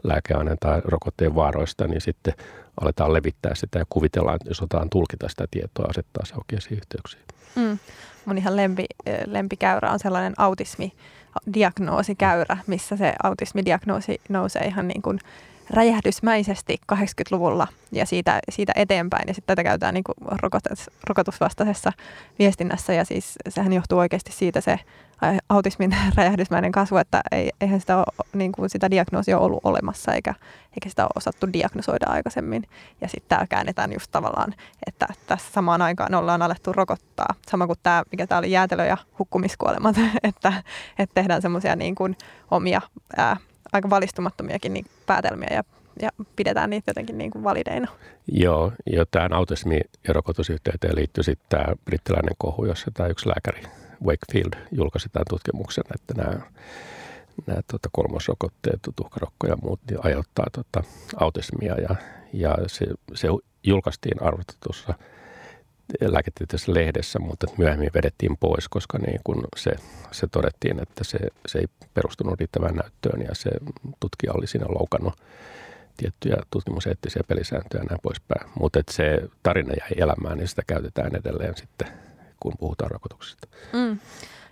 [0.04, 2.34] lääkeaineen tai rokotteen vaaroista, niin sitten
[2.82, 7.24] aletaan levittää sitä ja kuvitellaan, että jos otetaan tulkita sitä tietoa, asettaa se oikeisiin yhteyksiin.
[7.56, 7.80] Mm.
[8.26, 8.86] Mun ihan lempi,
[9.26, 15.20] lempikäyrä on sellainen autismidiagnoosikäyrä, missä se autismidiagnoosi nousee ihan niin kuin
[15.70, 19.28] räjähdysmäisesti 80-luvulla ja siitä, siitä eteenpäin.
[19.28, 21.92] Ja sitten tätä käytetään niin kuin rokotus, rokotusvastaisessa
[22.40, 24.80] viestinnässä ja siis sehän johtuu oikeasti siitä se
[25.50, 30.34] autismin räjähdysmäinen kasvu, että ei, eihän sitä, ole, niin kuin sitä diagnoosia ollut olemassa eikä,
[30.74, 32.64] eikä sitä ole osattu diagnosoida aikaisemmin.
[33.02, 34.54] Ja sitten tämä käännetään just tavallaan,
[34.88, 37.36] että tässä samaan aikaan ollaan alettu rokottaa.
[37.48, 40.54] Sama kuin tämä, mikä tämä oli jäätelö- ja hukkumiskuolemat, että,
[41.00, 42.18] että tehdään semmoisia niin kuin
[42.52, 42.82] omia
[43.18, 43.38] ää,
[43.74, 45.64] aika valistumattomiakin niin päätelmiä ja
[46.02, 47.88] ja pidetään niitä jotenkin niin kuin valideina.
[48.32, 53.64] Joo, ja tähän autismi- ja rokotusyhteyteen liittyy sitten tämä brittiläinen kohu, jossa tämä yksi lääkäri
[54.06, 56.42] Wakefield julkaisi tämän tutkimuksen, että nämä,
[57.48, 60.84] nämä tuota, kolmosrokotteet, tuhkarokko ja muut niin aiheuttaa tuota,
[61.16, 61.96] autismia ja,
[62.34, 63.28] ja se, se
[63.64, 64.94] julkaistiin arvotetussa
[66.02, 69.72] lääketieteellisessä lehdessä, mutta myöhemmin vedettiin pois, koska niin kun se,
[70.12, 73.50] se todettiin, että se, se ei perustunut riittävään näyttöön ja se
[74.00, 75.14] tutkija oli siinä loukannut
[75.98, 78.50] tiettyjä tutkimuseettisiä pelisääntöjä ja näin poispäin.
[78.60, 81.88] Mutta se tarina jäi elämään niin sitä käytetään edelleen sitten,
[82.40, 83.48] kun puhutaan rokotuksista.
[83.74, 84.00] Mm,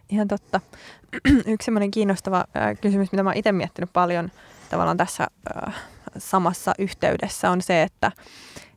[0.10, 0.62] ihan totta.
[1.54, 4.32] Yksi sellainen kiinnostava äh, kysymys, mitä mä itse miettinyt paljon
[4.70, 5.28] tavallaan tässä
[5.66, 5.76] äh,
[6.18, 8.12] samassa yhteydessä on se, että,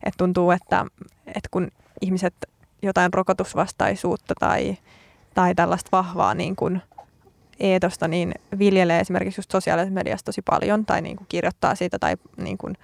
[0.02, 0.86] että tuntuu, että,
[1.26, 1.68] että kun
[2.00, 2.34] ihmiset
[2.82, 4.76] jotain rokotusvastaisuutta tai,
[5.34, 6.82] tai tällaista vahvaa niin kuin
[7.60, 12.16] eetosta, niin viljelee esimerkiksi just sosiaalisessa mediassa tosi paljon tai niin kuin kirjoittaa siitä tai
[12.36, 12.76] niin kuin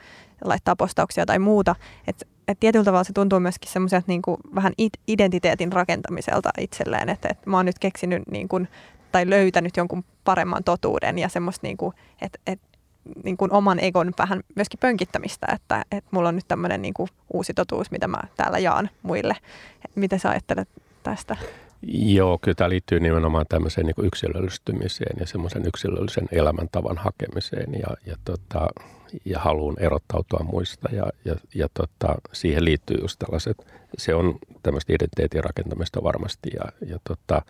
[0.45, 1.75] laittaa postauksia tai muuta.
[2.07, 4.72] Et, et tietyllä tavalla se tuntuu myöskin semmoiselta niin kuin vähän
[5.09, 8.68] identiteetin rakentamiselta itselleen, että et mä oon nyt keksinyt niin kuin,
[9.12, 12.61] tai löytänyt jonkun paremman totuuden ja semmoista, niin kuin, että et,
[13.24, 17.09] niin kuin oman egon vähän myöskin pönkittämistä, että, että mulla on nyt tämmöinen niin kuin
[17.33, 19.37] uusi totuus, mitä mä täällä jaan muille.
[19.94, 20.68] Miten sä ajattelet
[21.02, 21.37] tästä?
[21.92, 28.16] Joo, kyllä tämä liittyy nimenomaan tämmöiseen niin yksilöllistymiseen ja semmoisen yksilöllisen elämäntavan hakemiseen ja, ja,
[28.24, 28.68] tota,
[29.24, 30.88] ja haluun erottautua muista.
[30.92, 33.66] Ja, ja, ja tota, siihen liittyy just tällaiset,
[33.98, 37.42] se on tämmöistä identiteetin rakentamista varmasti ja, ja tota,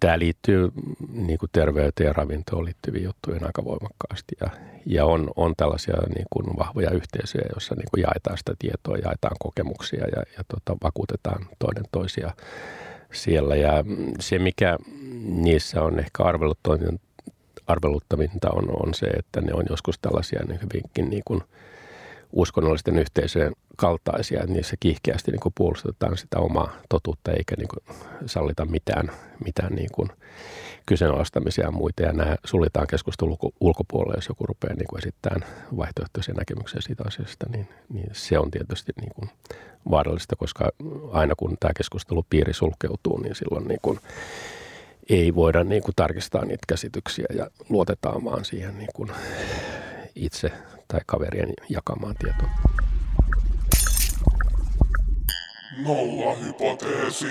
[0.00, 0.68] Tämä liittyy
[1.12, 4.50] niin kuin terveyteen ja ravintoon liittyviin juttuihin aika voimakkaasti ja,
[4.86, 9.36] ja on, on tällaisia niin kuin vahvoja yhteisöjä, joissa niin kuin jaetaan sitä tietoa, jaetaan
[9.38, 12.32] kokemuksia ja, ja tota, vakuutetaan toinen toisia
[13.12, 13.56] siellä.
[13.56, 13.84] Ja
[14.20, 14.78] se, mikä
[15.24, 16.22] niissä on ehkä
[17.68, 21.42] arveluttavinta on, on se, että ne on joskus tällaisia niin hyvinkin niin kuin–
[22.32, 27.96] uskonnollisten yhteisöjen kaltaisia, että niissä kiihkeästi niin kuin puolustetaan sitä omaa totuutta eikä niin kuin
[28.26, 29.10] sallita mitään,
[29.44, 30.08] mitään niin kuin
[30.86, 32.02] kyseenalaistamisia ja muita.
[32.02, 35.44] Ja nämä suljetaan keskustelun ulkopuolelle, jos joku rupeaa niin kuin esittämään
[35.76, 39.30] vaihtoehtoisia näkemyksiä siitä asiasta, niin, niin se on tietysti niin kuin
[39.90, 40.70] vaarallista, koska
[41.12, 44.00] aina kun tämä keskustelupiiri sulkeutuu, niin silloin niin kuin
[45.08, 49.10] ei voida niin kuin tarkistaa niitä käsityksiä ja luotetaan vaan siihen niin kuin
[50.14, 50.52] itse
[50.88, 52.48] tai kaverien jakamaan tietoa.
[55.78, 57.26] Nolla hypoteesi.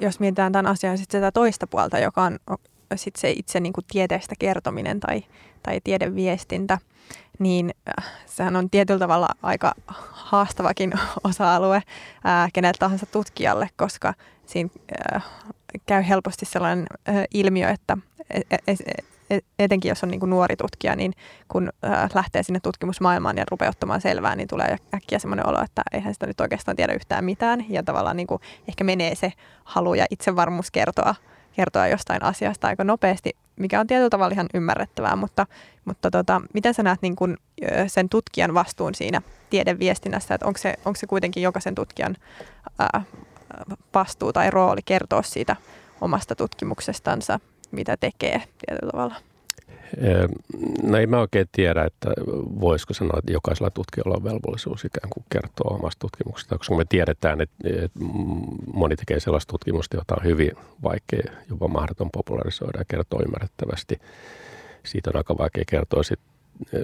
[0.00, 2.38] Jos mietitään tämän asian sitten sitä toista puolta, joka on
[2.96, 5.22] sit se itse niin kuin tieteestä kertominen tai,
[5.62, 6.78] tai tiedeviestintä,
[7.38, 9.74] niin äh, sehän on tietyllä tavalla aika
[10.12, 10.92] haastavakin
[11.24, 11.82] osa-alue
[12.24, 14.14] ää, kenelle tahansa tutkijalle, koska
[14.46, 14.70] siinä
[15.12, 15.20] ää,
[15.86, 16.86] käy helposti sellainen
[17.34, 17.98] ilmiö, että
[18.30, 18.56] e, e,
[19.30, 21.12] e, etenkin jos on niin kuin nuori tutkija, niin
[21.48, 25.82] kun äh, lähtee sinne tutkimusmaailmaan ja rupeaa ottamaan selvää, niin tulee äkkiä semmoinen olo, että
[25.92, 27.64] eihän sitä nyt oikeastaan tiedä yhtään mitään.
[27.68, 29.32] Ja tavallaan niin kuin ehkä menee se
[29.64, 31.14] halu ja itsevarmuus kertoa,
[31.52, 35.46] kertoa jostain asiasta aika nopeasti, mikä on tietyllä tavalla ihan ymmärrettävää, mutta,
[35.84, 37.36] mutta tota, miten sä näet niin kuin
[37.86, 42.16] sen tutkijan vastuun siinä tiedeviestinnässä, että onko se, onko se kuitenkin jokaisen tutkijan
[42.78, 43.02] ää,
[43.94, 45.56] vastuu tai rooli kertoa siitä
[46.00, 47.40] omasta tutkimuksestansa
[47.70, 49.14] mitä tekee tietyllä tavalla?
[50.82, 52.10] No ei mä oikein tiedä, että
[52.60, 57.40] voisiko sanoa, että jokaisella tutkijalla on velvollisuus ikään kuin kertoa omasta tutkimuksesta, koska me tiedetään,
[57.40, 57.56] että
[58.72, 63.98] moni tekee sellaista tutkimusta, jota on hyvin vaikea, jopa mahdoton popularisoida ja kertoa ymmärrettävästi.
[64.84, 66.02] Siitä on aika vaikea kertoa.
[66.02, 66.28] Sitten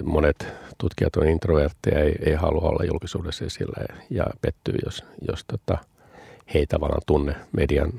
[0.03, 5.77] monet tutkijat on introvertteja, ei, ei halua olla julkisuudessa esillä ja pettyy, jos, jos tota,
[6.53, 7.91] he ei tavallaan tunne median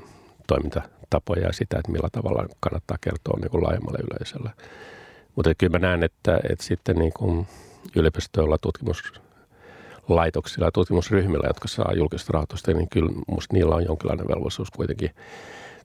[0.47, 4.49] toimintatapoja ja sitä, että millä tavalla kannattaa kertoa niin kuin laajemmalle yleisölle.
[5.35, 7.47] Mutta kyllä mä näen, että, että sitten niin kuin
[7.95, 14.71] yliopistoilla tutkimuslaitoksilla ja tutkimusryhmillä, jotka saa julkista rahoitusta, niin kyllä musta niillä on jonkinlainen velvollisuus
[14.71, 15.11] kuitenkin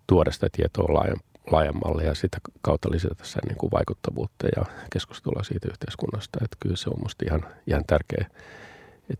[0.07, 1.05] tuoda sitä tietoa
[1.53, 6.39] laajemmalle ja sitä kautta lisätä sen niin kuin vaikuttavuutta ja keskustelua siitä yhteiskunnasta.
[6.45, 8.27] Että kyllä se on musta ihan, ihan tärkeä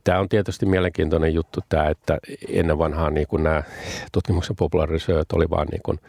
[0.05, 3.63] Tämä on tietysti mielenkiintoinen juttu tämä, että ennen vanhaa niin kuin nämä
[4.13, 6.01] tutkimuksen popularisoijat oli vain niin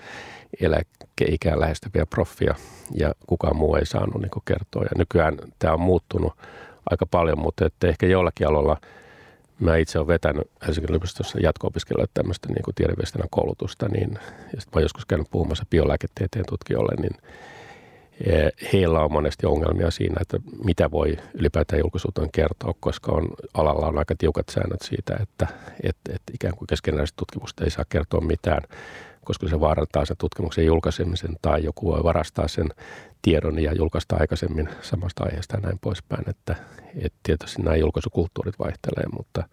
[0.62, 2.56] eläkeikään lähestyviä proffia
[2.94, 4.84] ja kukaan muu ei saanut niin kuin kertoa.
[4.84, 6.34] Ja nykyään tämä on muuttunut
[6.90, 8.78] aika paljon, mutta että ehkä jollakin aloilla
[9.60, 14.12] mä itse olen vetänyt Helsingin yliopistossa jatko-opiskelijoille tämmöistä niin kuin koulutusta, niin,
[14.54, 17.18] ja sitten mä joskus käynyt puhumassa biolääketieteen tutkijoille, niin
[18.74, 23.98] heillä on monesti ongelmia siinä, että mitä voi ylipäätään julkisuuteen kertoa, koska on, alalla on
[23.98, 25.48] aika tiukat säännöt siitä, että
[25.84, 28.62] et, et ikään kuin keskenäisestä tutkimusta ei saa kertoa mitään.
[29.26, 32.70] koska se vaarantaa sen tutkimuksen julkaisemisen tai joku voi varastaa sen
[33.22, 36.30] tiedon ja julkaista aikaisemmin samasta aiheesta ja näin poispäin.
[36.30, 36.56] Että,
[36.96, 39.44] että tietysti nämä julkaisukulttuurit vaihtelee, mutta,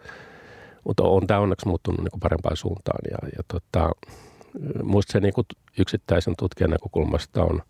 [0.85, 3.00] mutta on tämä onneksi muuttunut niin kuin parempaan suuntaan.
[3.11, 3.90] Ja, ja tota,
[4.83, 5.46] muista se niin kuin
[5.78, 7.62] yksittäisen tutkijan näkökulmasta on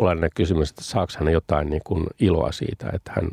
[0.00, 3.30] olennainen kysymys, että saako hän jotain niin kuin iloa siitä, että hän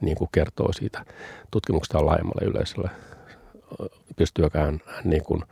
[0.00, 1.04] niin kuin kertoo siitä
[1.50, 2.90] tutkimuksesta laajemmalle yleisölle.
[4.16, 5.42] Pystyykö hän, niin kuin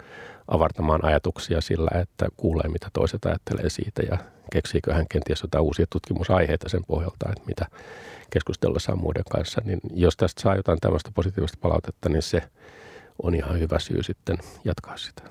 [0.49, 4.19] avartamaan ajatuksia sillä, että kuulee mitä toiset ajattelee siitä ja
[4.53, 7.67] keksiikö hän kenties jotain uusia tutkimusaiheita sen pohjalta, että mitä
[8.31, 9.61] keskustellessaan muiden kanssa.
[9.65, 12.43] Niin jos tästä saa jotain tämmöistä positiivista palautetta, niin se
[13.23, 15.23] on ihan hyvä syy sitten jatkaa sitä.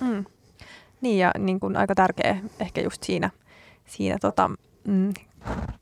[0.00, 0.24] Mm.
[1.00, 3.30] Niin ja niin kuin aika tärkeä ehkä just siinä,
[3.86, 4.50] siinä tota,
[4.84, 5.14] mm,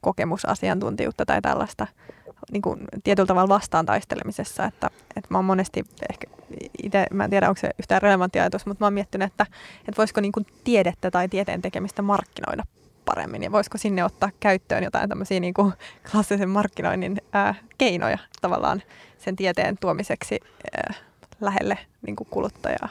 [0.01, 1.87] kokemusasiantuntijuutta tai tällaista
[2.53, 6.27] niin kuin tietyllä tavalla vastaan taistelemisessa, että, että mä oon monesti ehkä
[6.83, 9.47] itse, mä en tiedä onko se yhtään relevantti ajatus, mutta mä oon miettinyt, että,
[9.79, 12.63] että voisiko niin kuin tiedettä tai tieteen tekemistä markkinoida
[13.05, 15.73] paremmin ja voisiko sinne ottaa käyttöön jotain tämmöisiä niin kuin
[16.11, 18.83] klassisen markkinoinnin ää, keinoja tavallaan
[19.19, 20.41] sen tieteen tuomiseksi
[20.77, 20.95] ää,
[21.41, 22.89] lähelle niin kuin kuluttajaa.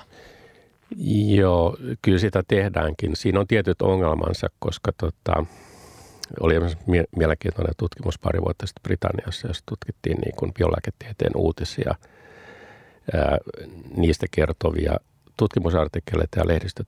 [1.35, 3.15] Joo, kyllä sitä tehdäänkin.
[3.15, 5.45] Siinä on tietyt ongelmansa, koska tota,
[6.39, 6.55] oli
[6.87, 11.95] mie- mielenkiintoinen tutkimus pari vuotta sitten Britanniassa, jossa tutkittiin niin kuin biolääketieteen uutisia,
[13.13, 13.37] ää,
[13.97, 14.97] niistä kertovia
[15.37, 16.83] tutkimusartikkeleita ja lehdistö,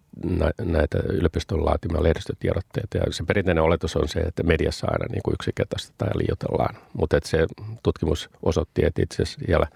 [0.62, 2.98] näitä yliopiston laatimia lehdistötiedotteita.
[2.98, 6.76] Ja se perinteinen oletus on se, että mediassa aina niin kuin yksinkertaistetaan ja liioitellaan.
[6.94, 7.46] Mutta se
[7.84, 9.68] tutkimus osoitti, että itse asiassa siellä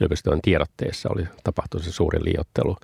[0.00, 2.76] yliopiston tiedotteessa oli tapahtunut se suuri liiottelu.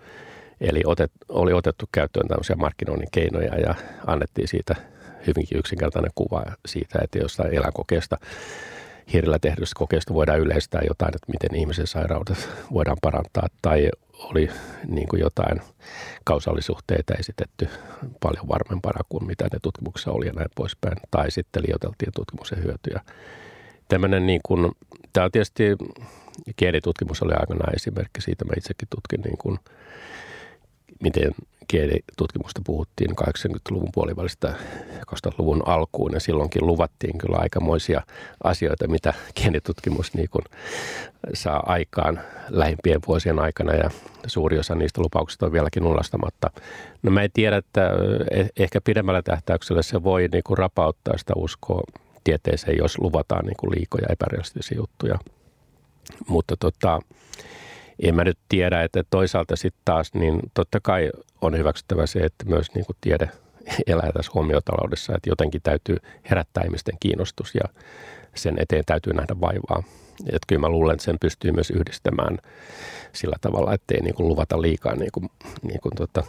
[0.60, 3.74] Eli otet, oli otettu käyttöön tämmöisiä markkinoinnin keinoja ja
[4.06, 4.74] annettiin siitä
[5.26, 8.16] hyvinkin yksinkertainen kuva siitä, että jostain eläinkokeesta,
[9.12, 14.50] hirillä tehdystä kokeesta voidaan yleistää jotain, että miten ihmisen sairaudet voidaan parantaa, tai oli
[14.86, 15.60] niin kuin jotain
[16.24, 17.68] kausallisuhteita esitetty
[18.20, 23.00] paljon varmempana kuin mitä ne tutkimuksessa oli ja näin poispäin, tai sitten liioteltiin tutkimuksen hyötyjä.
[23.88, 24.72] Tämmöinen niin kuin,
[25.12, 25.76] tämä on tietysti,
[26.56, 29.58] kielitutkimus oli aikanaan esimerkki siitä, mä itsekin tutkin niin kuin,
[31.00, 31.34] miten
[31.68, 34.54] kielitutkimusta puhuttiin 80-luvun puolivälistä
[35.06, 38.02] 2000-luvun alkuun ja silloinkin luvattiin kyllä aikamoisia
[38.44, 40.44] asioita, mitä kielitutkimus niin kuin
[41.34, 43.90] saa aikaan lähimpien vuosien aikana ja
[44.26, 46.50] suuri osa niistä lupauksista on vieläkin lunastamatta.
[47.02, 47.90] No mä en tiedä, että
[48.30, 51.82] eh, ehkä pidemmällä tähtäyksellä se voi niin kuin rapauttaa sitä uskoa
[52.24, 55.18] tieteeseen, jos luvataan niin kuin liikoja epärealistisia juttuja.
[56.28, 57.00] Mutta tota,
[58.02, 61.10] en mä nyt tiedä, että toisaalta sitten taas, niin totta kai
[61.40, 63.28] on hyväksyttävä se, että myös niin kuin tiede
[63.86, 65.96] elää tässä huomiotaloudessa, että jotenkin täytyy
[66.30, 67.64] herättää ihmisten kiinnostus ja
[68.34, 69.82] sen eteen täytyy nähdä vaivaa.
[70.26, 72.38] Että kyllä mä luulen, että sen pystyy myös yhdistämään
[73.12, 75.30] sillä tavalla, ettei niin kuin luvata liikaa niin kuin,
[75.62, 76.22] niin kuin tota,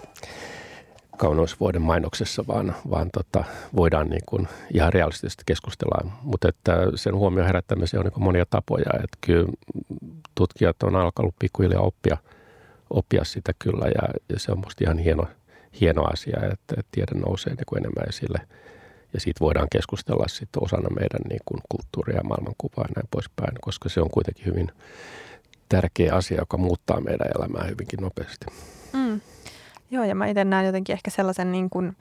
[1.22, 3.44] kauneusvuoden mainoksessa, vaan, vaan tota,
[3.76, 6.12] voidaan niin kuin ihan realistisesti keskustella.
[6.22, 8.92] Mutta että sen huomioon herättämiseen on niin monia tapoja.
[9.04, 9.52] Että kyllä
[10.36, 12.18] tutkijat on alkanut pikkuhiljaa oppia,
[12.90, 15.28] oppia sitä kyllä ja, ja se on musta ihan hieno,
[15.82, 18.40] hieno asia, että, tiede nousee niin kuin enemmän esille.
[19.14, 23.54] Ja siitä voidaan keskustella sitten osana meidän niin kuin kulttuuria ja maailmankuvaa ja näin poispäin,
[23.62, 24.72] koska se on kuitenkin hyvin
[25.70, 28.46] tärkeä asia, joka muuttaa meidän elämää hyvinkin nopeasti.
[29.92, 31.98] Joo, ja mä itse näen jotenkin ehkä sellaisen niin kuin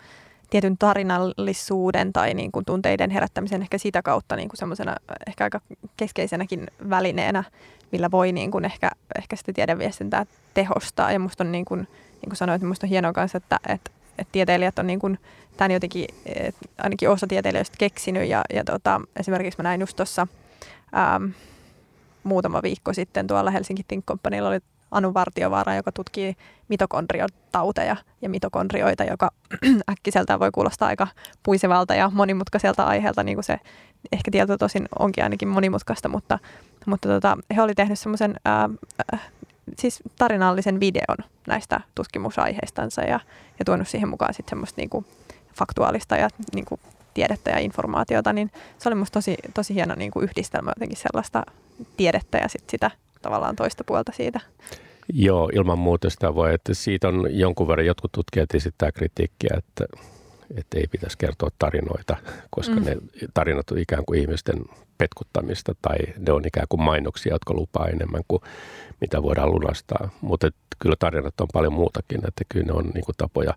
[0.50, 5.61] tietyn tarinallisuuden tai niin kuin tunteiden herättämisen ehkä sitä kautta niin kuin semmoisena ehkä aika
[5.97, 7.45] keskeisenäkin välineenä,
[7.93, 11.12] millä voi niin kuin ehkä, ehkä sitä tiedeviestintää tehostaa.
[11.12, 11.80] Ja musta on niin kuin,
[12.12, 15.18] niin kuin sanoit, musta on hienoa kanssa, että, että, että tieteilijät on niin kuin,
[15.57, 16.07] tämän jotenkin,
[16.78, 18.28] ainakin osa tieteilijöistä keksinyt.
[18.28, 20.26] Ja, ja tota, esimerkiksi mä näin just tuossa
[22.22, 24.61] muutama viikko sitten tuolla Helsinki Think Companylla oli
[24.91, 26.36] Anu Vartiovaara, joka tutkii
[26.68, 29.30] mitokondriotauteja ja mitokondrioita, joka
[29.93, 31.07] äkkiseltään voi kuulostaa aika
[31.43, 33.61] puisevalta ja monimutkaiselta aiheelta, niin kuin se
[34.12, 36.38] ehkä tietyllä tosin onkin ainakin monimutkaista, mutta,
[36.86, 38.34] mutta tota, he oli tehnyt semmoisen
[39.78, 41.16] siis tarinallisen videon
[41.47, 43.20] näistä tutkimusaiheistansa ja,
[43.59, 45.07] ja tuonut siihen mukaan sitten semmoista kuin
[45.55, 46.80] faktuaalista ja niin kuin
[47.14, 51.43] tiedettä ja informaatiota, niin se oli musta tosi, tosi hieno niin kuin yhdistelmä jotenkin sellaista
[51.97, 52.91] tiedettä ja sit sitä
[53.23, 54.41] tavallaan toista puolta siitä.
[55.12, 56.55] Joo, ilman muuta sitä voi.
[56.55, 59.85] Että siitä on jonkun verran, jotkut tutkijat esittää kritiikkiä, että,
[60.57, 62.16] että ei pitäisi kertoa tarinoita,
[62.51, 62.85] koska mm.
[62.85, 62.97] ne
[63.35, 64.64] tarinat on ikään kuin ihmisten
[64.99, 68.43] petkuttamista tai ne on ikään kuin mainoksia, jotka lupaa enemmän kuin
[69.01, 70.11] mitä voidaan lunastaa.
[70.21, 70.49] Mutta
[70.79, 73.55] kyllä tarinat on paljon muutakin, että kyllä ne on niin kuin tapoja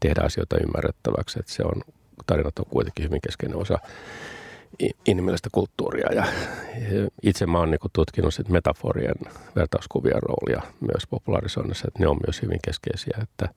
[0.00, 1.82] tehdä asioita ymmärrettäväksi, että se on,
[2.26, 3.78] tarinat on kuitenkin hyvin keskeinen osa
[5.06, 6.12] inhimillistä kulttuuria.
[6.12, 6.24] Ja
[7.22, 9.14] itse mä oon niin tutkinut sit metaforien
[9.56, 13.48] vertauskuvien roolia myös popularisoinnissa, että ne on myös hyvin keskeisiä, että,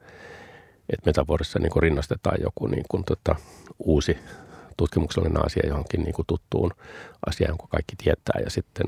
[0.90, 3.36] että metaforissa niin rinnastetaan joku niin tota,
[3.80, 4.18] uusi
[4.78, 6.72] tutkimuksellinen asia johonkin niin tuttuun
[7.26, 8.86] asiaan, jonka kaikki tietää ja sitten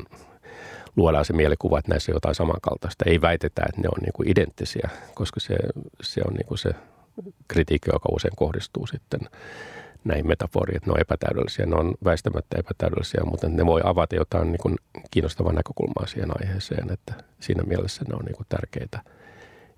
[0.96, 3.06] luodaan se mielikuva, että näissä on jotain samankaltaista.
[3.08, 5.56] Ei väitetä, että ne on niin identtisiä, koska se,
[6.02, 6.70] se on niin se
[7.48, 9.20] kritiikki, joka usein kohdistuu sitten
[10.06, 14.52] näihin metaforiin, että ne on epätäydellisiä, ne on väistämättä epätäydellisiä, mutta ne voi avata jotain
[14.52, 14.76] niin kuin
[15.12, 19.00] kiinnostavaa näkökulmaa siihen aiheeseen, että siinä mielessä ne on niin kuin tärkeitä–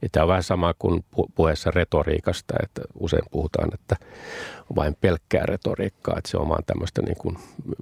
[0.01, 1.05] ja tämä on vähän sama kuin
[1.35, 3.95] puheessa retoriikasta, että usein puhutaan, että
[4.75, 7.37] vain pelkkää retoriikkaa, että se on vaan tämmöistä niin kuin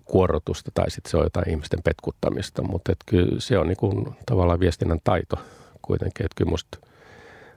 [0.06, 4.16] kuorotusta tai sitten se on jotain ihmisten petkuttamista, mutta että kyllä se on niin kuin
[4.26, 5.36] tavallaan viestinnän taito
[5.82, 6.78] kuitenkin, että kyllä musta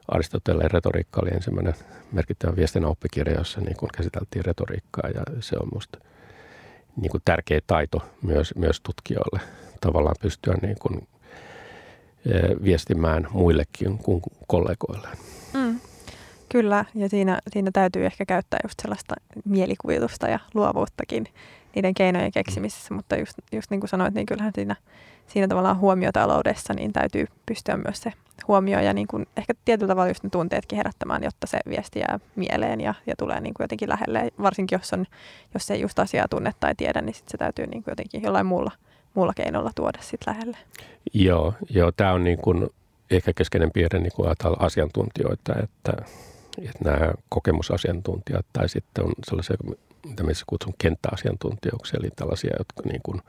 [0.09, 1.75] Aristoteleen retoriikka oli ensimmäinen
[2.13, 5.99] merkittävä viestinnän oppikirja, jossa niin kuin käsiteltiin retoriikkaa ja se on musta
[6.97, 9.41] niin kuin tärkeä taito myös, myös tutkijoille
[9.81, 11.09] tavallaan pystyä niin kuin
[12.65, 15.09] viestimään muillekin kuin kollegoille.
[15.55, 15.81] Mm,
[16.49, 21.27] kyllä, ja siinä, siinä täytyy ehkä käyttää just sellaista mielikuvitusta ja luovuuttakin
[21.75, 24.77] niiden keinojen keksimisessä, mutta just, just niin kuin sanoit, niin kyllähän siinä,
[25.29, 28.13] siinä tavallaan huomiotaloudessa niin täytyy pystyä myös se
[28.49, 32.21] huomio ja niin kuin ehkä tietyllä tavalla just ne tunteetkin herättämään, jotta se viesti jää
[32.37, 34.31] mieleen ja, ja tulee niin kuin jotenkin lähelle.
[34.43, 35.07] Varsinkin jos, on,
[35.55, 38.47] jos ei just asiaa tunne tai tiedä, niin sit se täytyy niin kuin jotenkin jollain
[38.47, 38.71] muulla–
[39.19, 40.57] muulla keinolla tuoda sit lähelle.
[41.15, 42.69] Joo, joo tämä on niin kuin
[43.11, 45.93] ehkä keskeinen piirre niin kuin asiantuntijoita, että,
[46.59, 49.57] että nämä kokemusasiantuntijat tai sitten on sellaisia,
[50.07, 53.23] mitä missä kutsun kenttäasiantuntijoiksi, eli tällaisia, jotka niin kuin,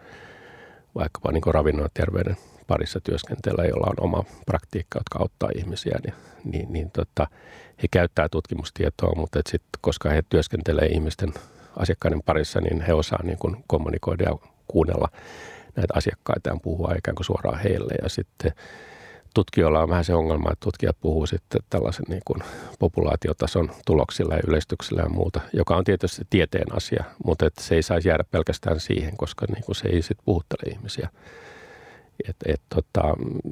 [0.96, 2.38] vaikkapa niin ravinnon ja terveyden
[2.68, 6.14] parissa työskentellä, jolla on oma praktiikka, jotka auttaa ihmisiä, niin,
[6.44, 7.28] niin, niin tota,
[7.84, 11.34] he käyttää tutkimustietoa, mutta sit, koska he työskentelee ihmisten
[11.78, 14.38] asiakkaiden parissa, niin he osaa niin kuin kommunikoida ja
[14.68, 15.10] kuunnella
[15.76, 17.94] näitä asiakkaitaan puhua ikään kuin suoraan heille.
[18.04, 18.52] Ja sitten
[19.34, 22.44] tutkijoilla on vähän se ongelma, että tutkijat puhuu sitten tällaisen niin kuin
[22.80, 27.84] populaatiotason tuloksilla ja yleistyksillä ja muuta, joka on tietysti tieteen asia, mutta että se ei
[27.84, 31.10] saisi jäädä pelkästään siihen, koska niin kuin se ei sitten puhuttele ihmisiä.
[32.28, 33.04] Et, et, tota,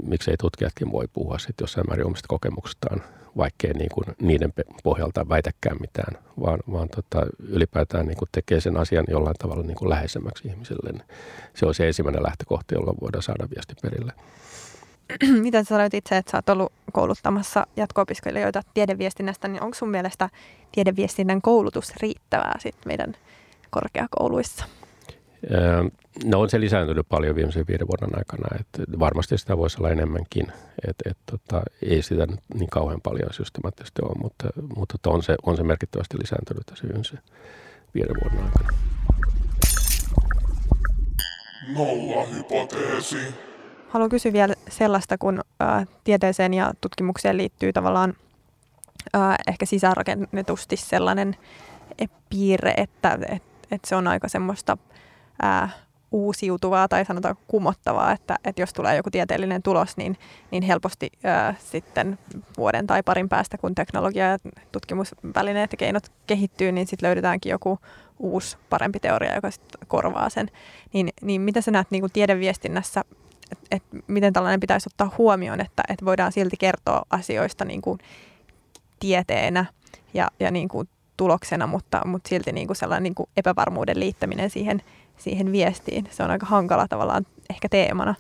[0.04, 3.04] miksei tutkijatkin voi puhua sitten jossain määrin omista kokemuksistaan,
[3.38, 4.54] vaikkei niin kuin niiden
[4.84, 9.78] pohjalta väitäkään mitään, vaan, vaan tota, ylipäätään niin kuin tekee sen asian jollain tavalla niin
[9.78, 11.06] kuin läheisemmäksi ihmiselle.
[11.56, 14.14] Se on se ensimmäinen lähtökohta, jolla voidaan saada viesti perille.
[15.42, 20.30] Miten sä sanoit itse, että sä oot ollut kouluttamassa jatko-opiskelijoita tiedeviestinnästä, niin onko sun mielestä
[20.72, 23.14] tiedeviestinnän koulutus riittävää sit meidän
[23.70, 24.66] korkeakouluissa?
[26.26, 30.48] No on se lisääntynyt paljon viimeisen viiden vuoden aikana, että varmasti sitä voisi olla enemmänkin,
[30.88, 35.36] että et, tota, ei sitä nyt niin kauhean paljon systemaattisesti ole, mutta, mutta on, se,
[35.44, 37.20] on se merkittävästi lisääntynyt tässä viimeisen
[37.94, 38.78] viiden vuoden aikana.
[41.74, 43.18] Nolla hypoteesi.
[43.90, 48.14] Haluan kysyä vielä sellaista, kun ä, tieteeseen ja tutkimukseen liittyy tavallaan
[49.16, 51.36] ä, ehkä sisäänrakennetusti sellainen
[52.30, 54.78] piirre, että et, et se on aika semmoista
[55.42, 55.70] ää,
[56.12, 60.18] uusiutuvaa tai sanotaan kumottavaa, että, että jos tulee joku tieteellinen tulos, niin,
[60.52, 62.20] niin helposti ää, sitten
[62.58, 64.38] vuoden tai parin päästä, kun teknologia ja
[64.72, 67.80] tutkimusvälineet ja keinot kehittyy, niin sitten löydetäänkin joku
[68.20, 70.52] uusi parempi teoria, joka sitten korvaa sen.
[70.94, 73.04] Niin, niin mitä sä näet niin kuin tiedeviestinnässä,
[73.52, 78.00] että et miten tällainen pitäisi ottaa huomioon, että et voidaan silti kertoa asioista niin kuin
[79.00, 79.66] tieteenä
[80.14, 84.50] ja, ja niin kuin tuloksena, mutta, mutta silti niin kuin sellainen niin kuin epävarmuuden liittäminen
[84.50, 84.82] siihen
[85.18, 86.08] siihen viestiin.
[86.12, 88.16] Se on aika hankala tavallaan ehkä teemana.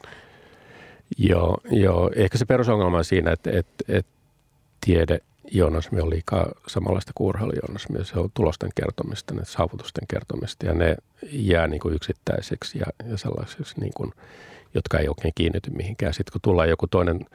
[1.17, 2.11] Joo, joo.
[2.15, 4.11] ehkä se perusongelma on siinä, että, että, että
[4.85, 5.19] tiede
[5.51, 8.05] journalismi on liikaa samanlaista kuin urheilujournalismi.
[8.05, 10.95] Se on tulosten kertomista, ne saavutusten kertomista ja ne
[11.31, 14.11] jää niin kuin yksittäiseksi ja, ja sellaiseksi, niin kuin,
[14.73, 16.13] jotka ei oikein kiinnity mihinkään.
[16.13, 17.25] Sitten kun tulee joku toinen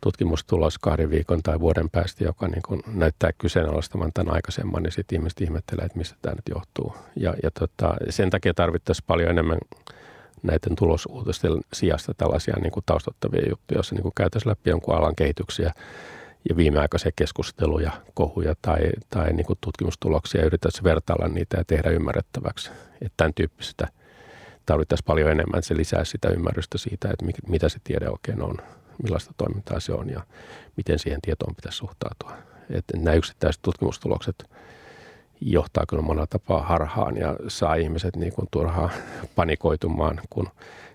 [0.00, 5.16] tutkimustulos kahden viikon tai vuoden päästä, joka niin kuin näyttää kyseenalaistavan tämän aikaisemman, niin sitten
[5.16, 6.94] ihmiset ihmettelee, että mistä tämä nyt johtuu.
[7.16, 9.58] Ja, ja tota, sen takia tarvittaisiin paljon enemmän
[10.42, 15.72] näiden tulosuutisten sijasta tällaisia niin kuin taustattavia juttuja, joissa niin käytäisiin läpi jonkun alan kehityksiä
[16.48, 18.78] ja viimeaikaisia keskusteluja, kohuja tai,
[19.10, 22.70] tai niin kuin tutkimustuloksia, yritetään vertailla niitä ja tehdä ymmärrettäväksi.
[22.92, 23.88] Että tämän tyyppistä
[24.68, 28.56] tarvittaisiin paljon enemmän, se lisää sitä ymmärrystä siitä, että mitä se tiede oikein on
[29.02, 30.22] millaista toimintaa se on ja
[30.76, 32.32] miten siihen tietoon pitäisi suhtautua.
[32.70, 34.50] Että nämä yksittäiset tutkimustulokset
[35.40, 38.90] johtaa kyllä monella tapaa harhaan ja saa ihmiset niin kuin turhaan
[39.36, 40.48] panikoitumaan, kun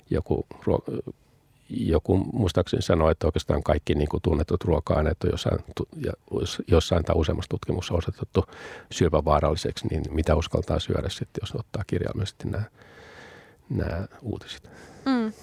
[0.09, 0.45] joku,
[1.69, 5.59] joku muistaakseni sanoi, että oikeastaan kaikki niin kuin tunnetut ruoka-aineet on jossain,
[6.67, 8.45] jossain tai useammassa tutkimuksessa osoitettu
[8.91, 12.63] syöpävaaralliseksi, niin mitä uskaltaa syödä sitten, jos ottaa kirjaimellisesti nämä,
[13.69, 14.69] nämä uutiset.
[15.05, 15.33] Mm.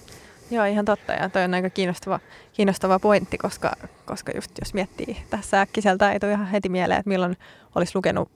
[0.51, 1.13] Joo, ihan totta.
[1.13, 2.19] Ja toi on aika kiinnostava,
[2.53, 3.71] kiinnostava pointti, koska,
[4.05, 7.37] koska just jos miettii tässä äkkiseltä, ei tule ihan heti mieleen, että milloin
[7.75, 8.31] olisi lukenut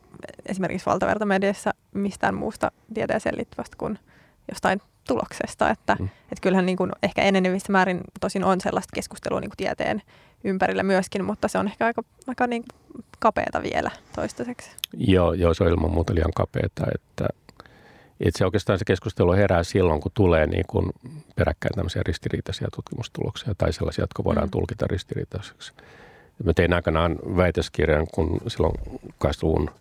[0.45, 3.99] esimerkiksi valtavertamediassa mistään muusta tieteeseen liittyvästä kuin
[4.49, 5.69] jostain tuloksesta.
[5.69, 6.05] Että, mm.
[6.05, 10.01] että kyllähän niin kuin ehkä enenevissä määrin tosin on sellaista keskustelua niin kuin tieteen
[10.43, 12.63] ympärillä myöskin, mutta se on ehkä aika, aika niin
[13.19, 14.71] kapeata vielä toistaiseksi.
[14.97, 17.27] Joo, joo, se on ilman muuta liian kapeata, että,
[18.19, 20.89] että se oikeastaan se keskustelu herää silloin, kun tulee niin kuin
[21.35, 24.51] peräkkäin tämmöisiä ristiriitaisia tutkimustuloksia tai sellaisia, jotka voidaan mm.
[24.51, 25.73] tulkita ristiriitaisiksi.
[26.43, 28.73] Mä tein aikanaan väitöskirjan, kun silloin
[29.19, 29.79] 80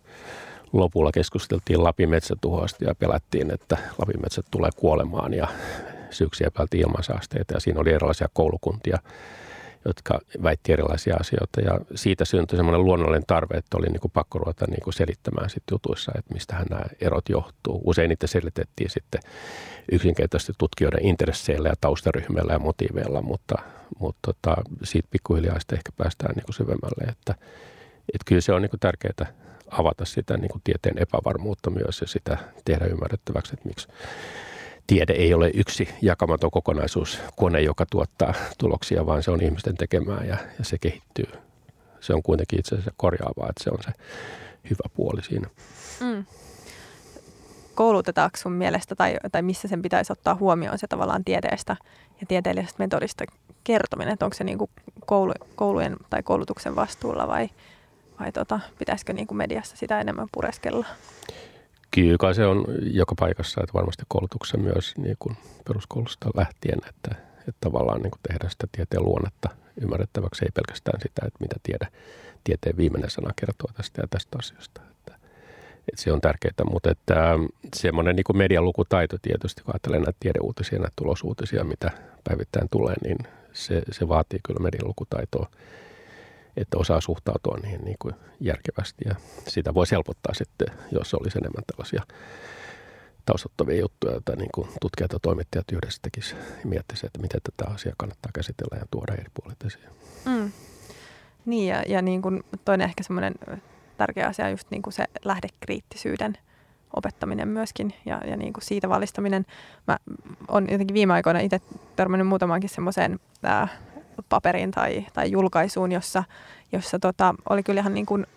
[0.73, 5.47] lopulla keskusteltiin Lapin metsätuhoista ja pelättiin, että Lapin metsät tulee kuolemaan ja
[6.09, 8.99] syyksiä päälti ilmansaasteita ja siinä oli erilaisia koulukuntia,
[9.85, 14.39] jotka väitti erilaisia asioita ja siitä syntyi semmoinen luonnollinen tarve, että oli niin kuin pakko
[14.39, 17.81] ruveta niin kuin selittämään sit jutuissa, että mistä nämä erot johtuu.
[17.85, 19.21] Usein niitä selitettiin sitten
[19.91, 23.55] yksinkertaisesti tutkijoiden intresseillä ja taustaryhmillä ja motiiveilla, mutta,
[23.99, 27.35] mutta tota, siitä pikkuhiljaa sitten ehkä päästään niin kuin syvemmälle, että,
[28.13, 29.33] että kyllä se on niin kuin tärkeää
[29.69, 33.87] avata sitä niin kuin tieteen epävarmuutta myös ja sitä tehdä ymmärrettäväksi, että miksi
[34.87, 40.23] tiede ei ole yksi jakamaton kokonaisuus, kone, joka tuottaa tuloksia, vaan se on ihmisten tekemää
[40.23, 41.31] ja, ja se kehittyy.
[41.99, 43.91] Se on kuitenkin itse asiassa korjaavaa, että se on se
[44.69, 45.49] hyvä puoli siinä.
[45.99, 46.25] Mm.
[47.75, 51.75] Koulutetaanko sun mielestä tai, tai missä sen pitäisi ottaa huomioon se tavallaan tieteestä
[52.21, 53.25] ja tieteellisestä metodista
[53.63, 54.71] kertominen, että onko se niin kuin
[55.05, 57.49] koulu, koulujen tai koulutuksen vastuulla vai,
[58.19, 60.85] vai tota, pitäisikö niin kuin mediassa sitä enemmän pureskella?
[61.95, 65.37] Kyllä se on joka paikassa, että varmasti koulutuksessa myös niin kuin
[65.67, 69.49] peruskoulusta lähtien, että, että tavallaan niin kuin tehdä sitä tieteen luonnetta
[69.81, 71.87] ymmärrettäväksi, ei pelkästään sitä, että mitä tiede,
[72.43, 74.81] tieteen viimeinen sana kertoo tästä ja tästä asiasta.
[74.91, 75.15] Että,
[75.89, 80.17] että se on tärkeää, mutta että ähm, semmoinen niin median lukutaito tietysti, kun ajattelee näitä
[80.19, 81.91] tiedeuutisia, näitä tulosuutisia, mitä
[82.23, 83.17] päivittäin tulee, niin
[83.53, 85.49] se, se vaatii kyllä median lukutaitoa
[86.57, 89.15] että osaa suhtautua niihin niin kuin järkevästi ja
[89.47, 92.03] sitä voi helpottaa sitten, jos olisi enemmän tällaisia
[93.25, 96.41] taustattavia juttuja, joita niin kuin tutkijat ja toimittajat yhdessä tekisivät
[96.73, 99.89] ja että miten tätä asiaa kannattaa käsitellä ja tuoda eri puolet esiin.
[100.25, 100.51] Mm.
[101.45, 103.33] Niin ja, ja niin kuin toinen ehkä semmoinen
[103.97, 106.37] tärkeä asia just niin kuin se lähdekriittisyyden
[106.95, 109.45] opettaminen myöskin ja, ja niin kuin siitä valistaminen.
[109.87, 109.97] Mä
[110.47, 111.61] olen jotenkin viime aikoina itse
[111.95, 113.19] törmännyt muutamaankin semmoiseen
[114.29, 116.23] paperiin tai, tai julkaisuun, jossa,
[116.71, 118.27] jossa tota, oli kyllä ihan niin kuin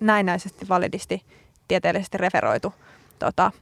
[0.00, 1.22] näennäisesti validisti
[1.68, 2.74] tieteellisesti referoitu
[3.18, 3.52] tota,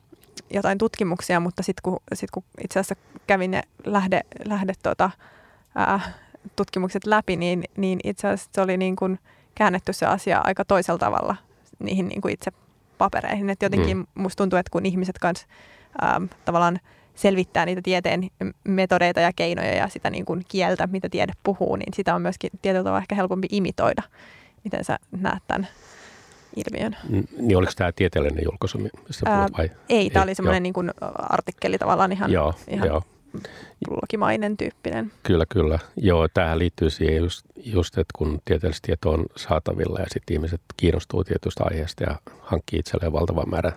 [0.51, 5.11] jotain tutkimuksia, mutta sitten kun, sit kun itse asiassa kävin ne lähde, lähde tota,
[5.75, 6.01] ää,
[6.57, 9.19] tutkimukset läpi, niin, niin itse asiassa se oli niin kuin
[9.55, 11.37] käännetty se asia aika toisella tavalla
[11.79, 12.53] niihin niin kuin itse
[12.99, 13.51] papereihin.
[13.51, 14.07] Et jotenkin mm.
[14.15, 15.47] musta tuntuu, että kun ihmiset kanssa
[16.45, 16.81] tavallaan–
[17.17, 18.31] selvittää niitä tieteen
[18.69, 22.51] metodeita ja keinoja ja sitä niin kuin kieltä, mitä tiede puhuu, niin sitä on myöskin
[22.63, 24.03] tietyllä tavalla ehkä helpompi imitoida.
[24.65, 25.69] Miten sä näet tämän
[26.57, 26.97] ilmiön?
[27.39, 29.71] Niin oliko tämä tieteellinen julkaisu, mistä puhut, vai?
[29.89, 33.03] Ei, tämä oli semmoinen niin kuin artikkeli tavallaan ihan, joo, ihan joo
[33.89, 35.13] blogimainen tyyppinen.
[35.23, 35.79] Kyllä, kyllä.
[35.97, 40.61] Joo, tähän liittyy siihen just, just että kun tieteellistä tietoa on saatavilla ja sitten ihmiset
[40.77, 43.73] kiinnostuu tietystä aiheesta ja hankkii itselleen valtavan määrän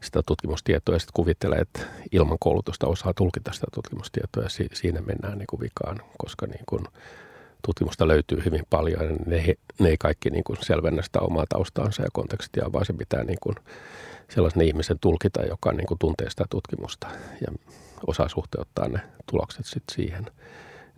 [0.00, 1.80] sitä tutkimustietoa ja sitten kuvittelee, että
[2.12, 6.64] ilman koulutusta osaa tulkita sitä tutkimustietoa ja si- siinä mennään niin kuin vikaan, koska niin
[6.66, 6.84] kuin
[7.66, 12.02] tutkimusta löytyy hyvin paljon ja ne, ne ei kaikki niin kuin selvennä sitä omaa taustaansa
[12.02, 13.56] ja kontekstia, vaan se pitää niin kuin
[14.28, 17.06] sellaisen ihmisen tulkita, joka niin kuin tuntee sitä tutkimusta
[17.40, 17.52] ja
[18.06, 20.26] osaa suhteuttaa ne tulokset sitten siihen.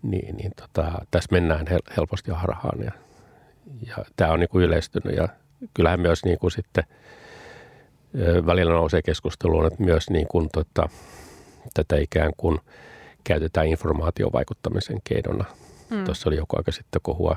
[0.02, 2.92] Niin, niin tota, tässä mennään hel- helposti harhaan ja,
[3.86, 5.28] ja tämä on niin kuin yleistynyt ja
[5.74, 6.84] kyllähän myös niin kuin sitten
[8.46, 10.88] välillä nousee keskusteluun, että myös niin kuin tota,
[11.74, 12.58] tätä ikään kuin
[13.24, 15.44] käytetään informaatiovaikuttamisen keinona.
[15.90, 16.04] Mm.
[16.04, 17.36] Tuossa oli joku aika sitten kohua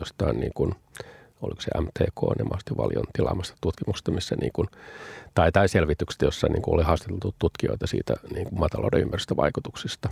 [0.00, 0.74] jostain niin kuin,
[1.44, 4.68] oliko se MTK, ne mahdollisesti valion tilaamasta tutkimusta, missä niin kuin,
[5.34, 10.08] tai, tai selvityksestä, jossa niin kuin oli haastateltu tutkijoita siitä niin kuin maatalouden ympäristövaikutuksista.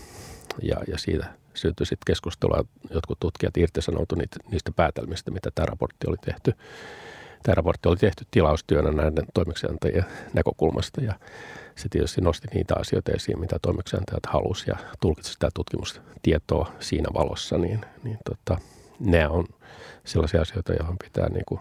[0.62, 6.08] Ja, ja siitä syntyi sitten keskustelua, jotkut tutkijat irtisanoutu niitä, niistä päätelmistä, mitä tämä raportti
[6.08, 6.54] oli tehty.
[7.42, 10.04] Tämä raportti oli tehty tilaustyönä näiden toimeksiantajien
[10.34, 11.14] näkökulmasta ja
[11.76, 17.58] se tietysti nosti niitä asioita esiin, mitä toimeksiantajat halusivat ja tulkitsi sitä tutkimustietoa siinä valossa,
[17.58, 18.60] niin, niin tota,
[19.00, 19.44] ne on
[20.04, 21.60] sellaisia asioita, joihin pitää niin kuin,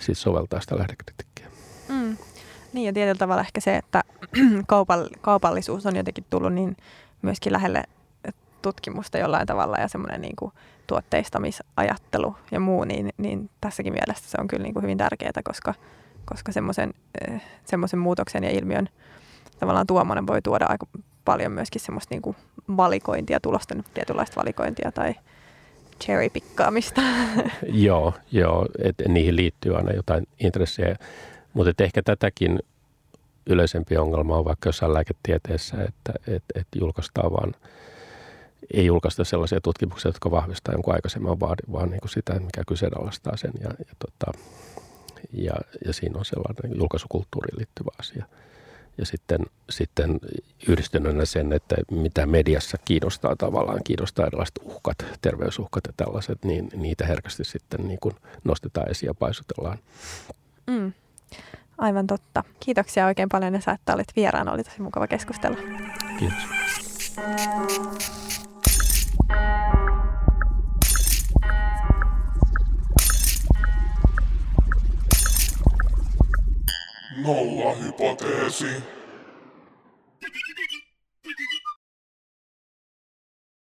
[0.00, 1.46] sit soveltaa sitä lähdekritiikkiä.
[1.88, 2.16] Mm.
[2.72, 4.02] Niin ja tietyllä tavalla ehkä se, että
[4.72, 6.76] kaupall- kaupallisuus on jotenkin tullut niin
[7.22, 7.84] myöskin lähelle
[8.62, 10.52] tutkimusta jollain tavalla ja semmoinen niin kuin
[10.86, 15.74] tuotteistamisajattelu ja muu, niin, niin tässäkin mielessä se on kyllä niin kuin hyvin tärkeää, koska,
[16.24, 18.88] koska semmoisen, eh, semmoisen muutoksen ja ilmiön
[19.60, 20.86] tavallaan tuommoinen voi tuoda aika
[21.24, 22.36] paljon myöskin semmoista niin kuin
[22.76, 25.14] valikointia, tulosten tietynlaista valikointia tai
[26.00, 27.02] cherry pikkaamista.
[27.86, 30.96] joo, joo että niihin liittyy aina jotain intressejä,
[31.54, 32.58] mutta ehkä tätäkin
[33.46, 37.54] yleisempi ongelma on vaikka jossain lääketieteessä, että et, et julkaistaan vaan,
[38.74, 43.36] ei julkaista sellaisia tutkimuksia, jotka vahvistaa jonkun aikaisemman vaadin, vaan niin kuin sitä, mikä kyseenalaistaa
[43.36, 43.52] sen.
[43.60, 44.38] Ja, ja, tota,
[45.32, 45.54] ja,
[45.86, 48.24] ja siinä on sellainen julkaisukulttuuriin liittyvä asia.
[48.98, 49.40] Ja sitten,
[49.70, 50.20] sitten
[50.68, 57.06] yhdistyneenä sen, että mitä mediassa kiinnostaa tavallaan, kiinnostaa erilaiset uhkat, terveysuhkat ja tällaiset, niin niitä
[57.06, 58.14] herkästi sitten niin kuin
[58.44, 59.78] nostetaan esiin ja paisutellaan.
[60.66, 60.92] Mm.
[61.78, 62.44] Aivan totta.
[62.60, 64.52] Kiitoksia oikein paljon Esa, että olit vieraana.
[64.52, 65.58] Oli tosi mukava keskustella.
[66.18, 66.42] Kiitos.
[77.16, 78.82] Nolla hypoteesi.